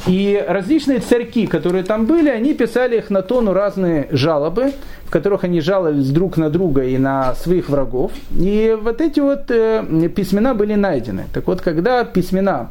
[0.08, 4.74] И различные царьки, которые там были, они писали их на тону разные жалобы,
[5.06, 8.12] в которых они жаловались друг на друга и на своих врагов.
[8.32, 9.84] И вот эти вот э,
[10.16, 11.26] письмена были найдены.
[11.34, 12.70] Так вот, когда письмена,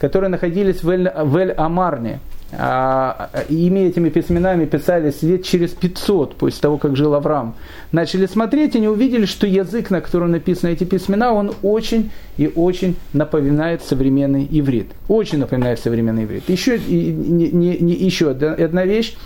[0.00, 6.96] которые находились в Эль-Амарне, а, ими этими письменами писались лет через 500 после того, как
[6.96, 7.54] жил Авраам,
[7.92, 12.52] начали смотреть, и они увидели, что язык, на котором написаны эти письмена, он очень и
[12.54, 14.88] очень напоминает современный иврит.
[15.08, 16.48] Очень напоминает современный иврит.
[16.48, 19.16] Еще, не, не, не, еще одна вещь.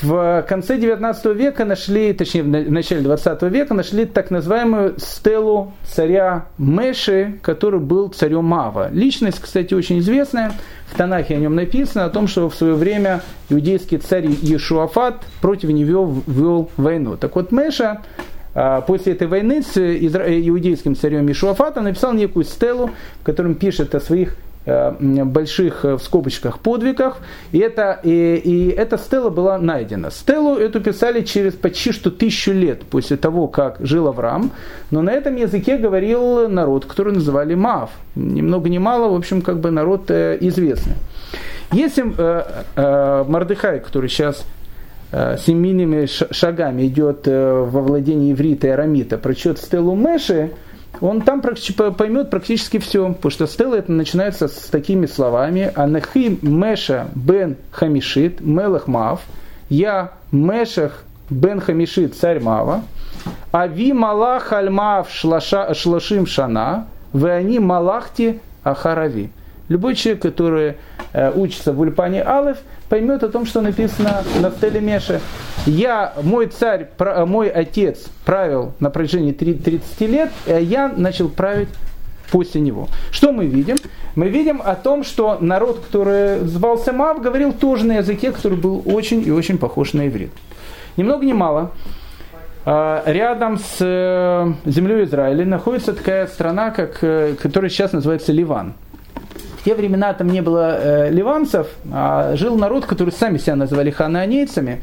[0.00, 6.46] В конце 19 века нашли, точнее в начале 20 века нашли так называемую стелу царя
[6.56, 8.90] Меши, который был царем Мава.
[8.92, 10.52] Личность, кстати, очень известная.
[10.86, 15.70] В Танахе о нем написано о том, что в свое время иудейский царь Иешуафат против
[15.70, 17.16] него вел войну.
[17.16, 18.02] Так вот, Меша
[18.54, 22.90] а, после этой войны с иудейским царем Иешуафатом написал некую стелу,
[23.20, 24.36] в котором пишет о своих
[24.98, 27.18] больших э, в скобочках подвигах,
[27.52, 30.10] и, это, и, и эта стела была найдена.
[30.10, 34.50] Стелу эту писали через почти что тысячу лет после того, как жил Авраам,
[34.90, 37.90] но на этом языке говорил народ, который называли Маав.
[38.14, 40.94] Ни много ни мало, в общем, как бы народ э, известный.
[41.72, 44.44] Если э, э, Мардыхай, который сейчас
[45.12, 50.52] э, семейными шагами идет во владении иврита и арамита, прочет стелу Меши,
[51.00, 55.70] он там поймет практически все, потому что стела это начинается с такими словами.
[55.74, 59.20] «Анахи Меша бен Хамишит Мелах Мав»,
[59.68, 62.82] «Я Мешах бен Хамишит царь Мава»,
[63.52, 69.30] «Ави Малах Альмав Шлашим Шана», «Вы они Малахти Ахарави».
[69.68, 70.74] Любой человек, который
[71.12, 72.58] э, учится в Ульпане Алеф,
[72.88, 75.20] поймет о том, что написано на стеле Меше.
[75.66, 76.88] Я, мой царь,
[77.26, 81.68] мой отец правил на протяжении 30 лет, а я начал править
[82.30, 82.88] после него.
[83.10, 83.76] Что мы видим?
[84.14, 88.82] Мы видим о том, что народ, который звался Мав, говорил тоже на языке, который был
[88.84, 90.30] очень и очень похож на иврит.
[90.96, 91.72] Ни много ни мало.
[92.64, 98.74] А, рядом с э, землей Израиля находится такая страна, как, э, которая сейчас называется Ливан.
[99.68, 104.80] Те времена там не было э, ливанцев, а жил народ, который сами себя называли ханаанейцами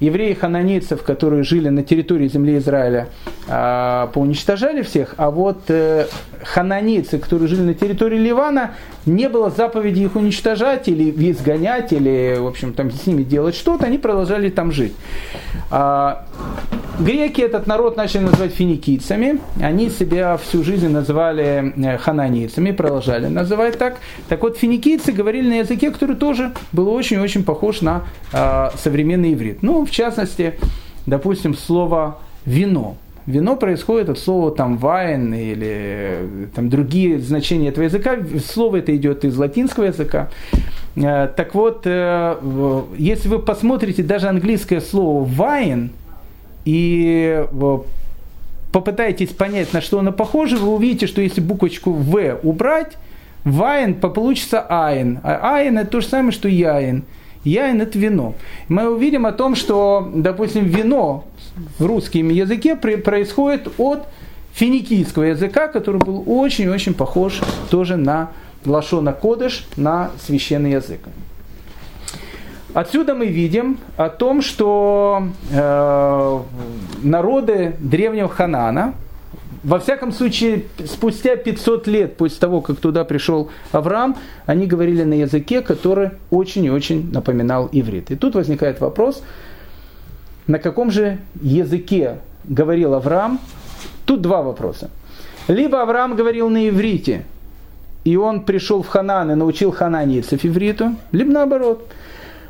[0.00, 3.08] евреи хананейцев, которые жили на территории земли Израиля,
[3.48, 6.06] а, поуничтожали всех, а вот э,
[6.44, 8.74] хананейцы, которые жили на территории Ливана,
[9.06, 13.86] не было заповеди их уничтожать или изгонять, или, в общем, там с ними делать что-то,
[13.86, 14.94] они продолжали там жить.
[15.70, 16.26] А,
[16.98, 23.78] греки этот народ начали называть финикийцами, они себя всю жизнь называли э, хананейцами, продолжали называть
[23.78, 23.98] так.
[24.28, 29.62] Так вот, финикийцы говорили на языке, который тоже был очень-очень похож на а, современный иврит.
[29.62, 30.54] Ну, в частности,
[31.06, 32.96] допустим, слово «вино».
[33.26, 38.16] Вино происходит от слова там вайн или там другие значения этого языка.
[38.42, 40.30] Слово это идет из латинского языка.
[40.96, 42.36] Э, так вот, э,
[42.96, 45.90] если вы посмотрите даже английское слово wine
[46.68, 47.78] и э,
[48.72, 52.98] попытаетесь понять, на что оно похоже, вы увидите, что если буквочку В убрать,
[53.44, 55.18] вайн получится айн.
[55.22, 57.04] А айн это то же самое, что яин.
[57.42, 58.34] Яин– это вино.
[58.68, 61.24] Мы увидим о том, что, допустим, вино
[61.78, 64.06] в русском языке происходит от
[64.52, 67.40] финикийского языка, который был очень-очень похож
[67.70, 68.32] тоже на
[68.66, 71.00] лашона кодыш, на священный язык.
[72.78, 76.38] Отсюда мы видим о том, что э,
[77.02, 78.94] народы древнего Ханана–
[79.64, 84.16] во всяком случае, спустя 500 лет после того, как туда пришел Авраам,
[84.46, 88.12] они говорили на языке, который очень и очень напоминал иврит.
[88.12, 89.24] И тут возникает вопрос,
[90.46, 93.40] на каком же языке говорил Авраам?
[94.06, 94.88] Тут два вопроса.
[95.48, 97.24] Либо Авраам говорил на иврите,
[98.04, 101.84] и он пришел в Ханан и научил хананийцев ивриту, либо наоборот–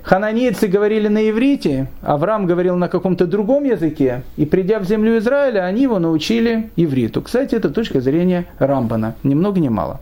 [0.02, 5.64] Хананейцы говорили на иврите, Авраам говорил на каком-то другом языке, и придя в землю Израиля,
[5.64, 7.22] они его научили ивриту.
[7.22, 10.00] Кстати, это точка зрения Рамбана, ни много ни мало.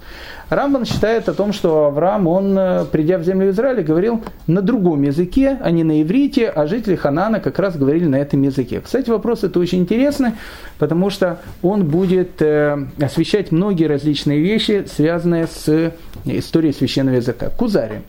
[0.49, 5.03] Рамбан считает о том, что Авраам, он, э, придя в землю Израиля, говорил на другом
[5.03, 8.81] языке, а не на иврите, а жители Ханана как раз говорили на этом языке.
[8.81, 10.33] Кстати, вопрос это очень интересный,
[10.79, 15.93] потому что он будет э, освещать многие различные вещи, связанные с
[16.25, 17.51] историей священного языка.
[17.51, 18.03] Кузари.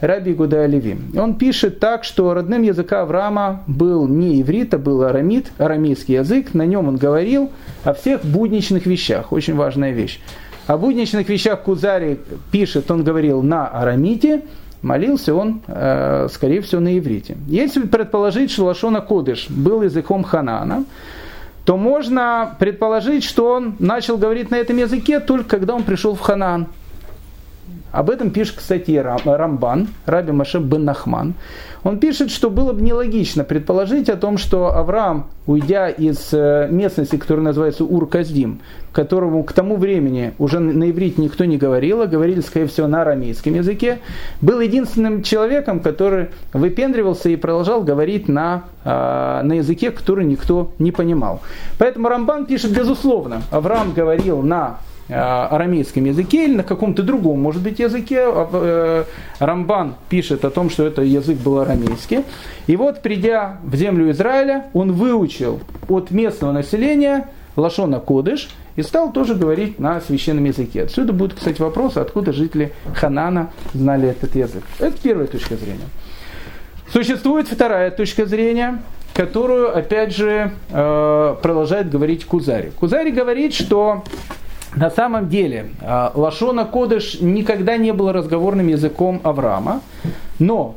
[0.00, 0.96] Раби Гуда Леви.
[1.16, 6.54] Он пишет так, что родным языка Авраама был не иврит, а был арамит, арамейский язык.
[6.54, 7.50] На нем он говорил
[7.84, 9.32] о всех будничных вещах.
[9.32, 10.20] Очень важная вещь.
[10.66, 12.18] О будничных вещах Кузари
[12.50, 14.42] пишет, он говорил на арамите,
[14.82, 17.36] молился он, э, скорее всего, на иврите.
[17.46, 20.84] Если предположить, что Лашона Кодыш был языком Ханана,
[21.64, 26.20] то можно предположить, что он начал говорить на этом языке только когда он пришел в
[26.20, 26.68] Ханан.
[27.92, 31.34] Об этом пишет, кстати, Рамбан, Раби Маше бен Нахман.
[31.82, 37.16] Он пишет, что было бы нелогично предположить о том, что Авраам, уйдя из э, местности,
[37.16, 38.60] которая называется Ур-Каздим,
[38.92, 43.02] которому к тому времени уже на иврите никто не говорил, а говорили, скорее всего, на
[43.02, 44.00] арамейском языке,
[44.42, 50.92] был единственным человеком, который выпендривался и продолжал говорить на, э, на языке, который никто не
[50.92, 51.40] понимал.
[51.78, 54.80] Поэтому Рамбан пишет, безусловно, Авраам говорил на
[55.10, 58.20] арамейском языке или на каком-то другом, может быть, языке.
[58.22, 59.04] А, э,
[59.38, 62.24] Рамбан пишет о том, что это язык был арамейский.
[62.66, 69.12] И вот, придя в землю Израиля, он выучил от местного населения Лашона Кодыш и стал
[69.12, 70.84] тоже говорить на священном языке.
[70.84, 74.62] Отсюда будет, кстати, вопрос, откуда жители Ханана знали этот язык.
[74.78, 75.88] Это первая точка зрения.
[76.92, 78.82] Существует вторая точка зрения,
[79.14, 82.70] которую, опять же, э, продолжает говорить Кузари.
[82.70, 84.04] Кузари говорит, что
[84.76, 89.80] на самом деле, а, Лашона Кодыш никогда не был разговорным языком Авраама,
[90.38, 90.76] но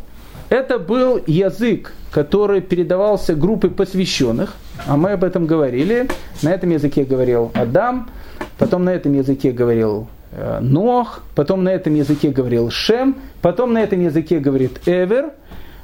[0.50, 4.56] это был язык, который передавался группой посвященных,
[4.88, 6.08] а мы об этом говорили.
[6.42, 8.10] На этом языке говорил Адам,
[8.58, 13.84] потом на этом языке говорил э, Нох, потом на этом языке говорил Шем, потом на
[13.84, 15.32] этом языке говорит Эвер,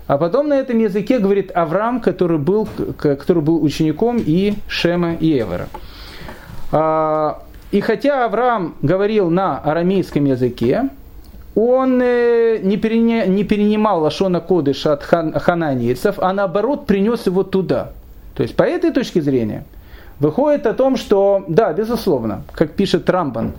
[0.08, 5.40] а потом на этом языке говорит Авраам, который был, который был учеником и Шема, и
[5.40, 5.68] Эвера.
[7.72, 10.90] И хотя Авраам говорил на арамейском языке,
[11.56, 17.92] он э, не, перенимал Лашона Кодыш от хан, хананейцев, а наоборот принес его туда.
[18.34, 19.66] То есть по этой точке зрения
[20.20, 23.54] выходит о том, что, да, безусловно, как пишет Рамбан,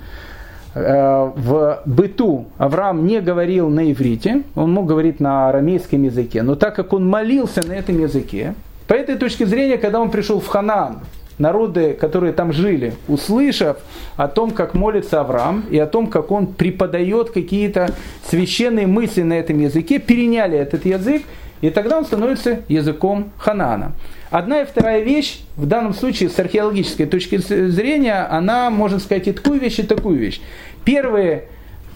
[0.74, 6.56] э, в быту Авраам не говорил на иврите, он мог говорить на арамейском языке, но
[6.56, 8.54] так как он молился на этом языке,
[8.88, 11.00] по этой точке зрения, когда он пришел в Ханаан,
[11.41, 13.78] народы, которые там жили, услышав
[14.16, 17.95] о том, как молится Авраам и о том, как он преподает какие-то
[18.28, 21.22] священные мысли на этом языке, переняли этот язык,
[21.61, 23.93] и тогда он становится языком Ханана.
[24.30, 29.32] Одна и вторая вещь, в данном случае с археологической точки зрения, она может сказать и
[29.32, 30.41] такую вещь, и такую вещь.
[30.84, 31.47] Первые,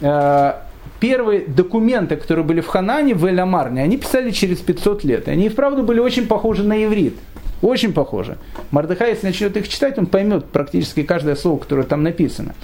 [0.00, 0.52] э,
[0.98, 5.28] первые документы, которые были в Ханане, в Эль-Амарне, они писали через 500 лет.
[5.28, 7.14] Они, вправду, были очень похожи на иврит.
[7.62, 8.36] Очень похожи.
[8.70, 12.54] Мардыхай, если начнет их читать, он поймет практически каждое слово, которое там написано.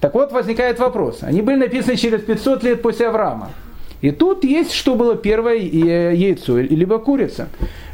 [0.00, 1.18] Так вот, возникает вопрос.
[1.22, 3.50] Они были написаны через 500 лет после Авраама.
[4.00, 7.48] И тут есть, что было первое яйцо, либо курица.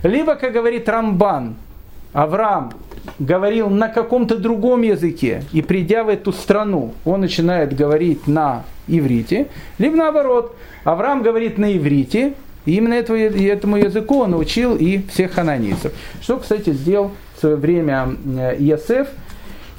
[0.05, 1.57] Либо, как говорит Рамбан,
[2.12, 2.72] Авраам
[3.18, 9.49] говорил на каком-то другом языке, и придя в эту страну, он начинает говорить на иврите,
[9.78, 12.34] либо наоборот, Авраам говорит на иврите,
[12.67, 15.93] и именно этого, этому языку он научил и всех хананийцев.
[16.21, 18.17] Что, кстати, сделал в свое время
[18.59, 19.09] Иосиф,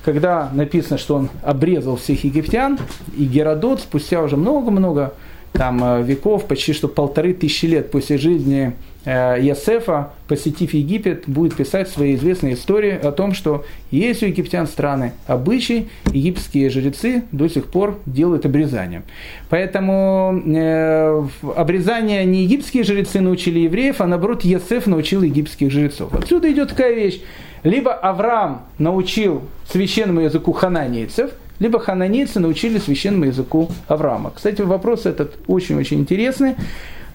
[0.03, 2.79] когда написано, что он обрезал всех египтян,
[3.17, 5.13] и Геродот спустя уже много-много
[5.51, 11.55] там, э, веков, почти что полторы тысячи лет после жизни э, Ясефа, посетив Египет, будет
[11.55, 17.47] писать свои известные истории о том, что есть у египтян страны обычаи, египетские жрецы до
[17.47, 19.03] сих пор делают обрезание.
[19.49, 21.25] Поэтому э,
[21.55, 26.13] обрезание не египетские жрецы научили евреев, а наоборот Ясеф научил египетских жрецов.
[26.13, 27.21] Отсюда идет такая вещь.
[27.63, 34.31] Либо Авраам научил священному языку хананейцев– либо хананейцы научили священному языку Авраама.
[34.35, 36.55] Кстати, вопрос этот очень-очень интересный.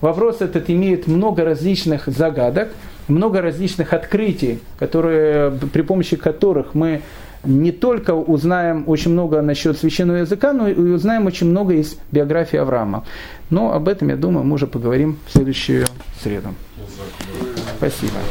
[0.03, 2.71] Вопрос этот имеет много различных загадок,
[3.07, 7.03] много различных открытий, которые, при помощи которых мы
[7.45, 12.59] не только узнаем очень много насчет священного языка, но и узнаем очень много из биографии
[12.59, 13.05] Авраама.
[13.49, 15.87] Но об этом, я думаю, мы уже поговорим в следующую
[16.21, 16.49] среду.
[17.79, 18.19] Спасибо.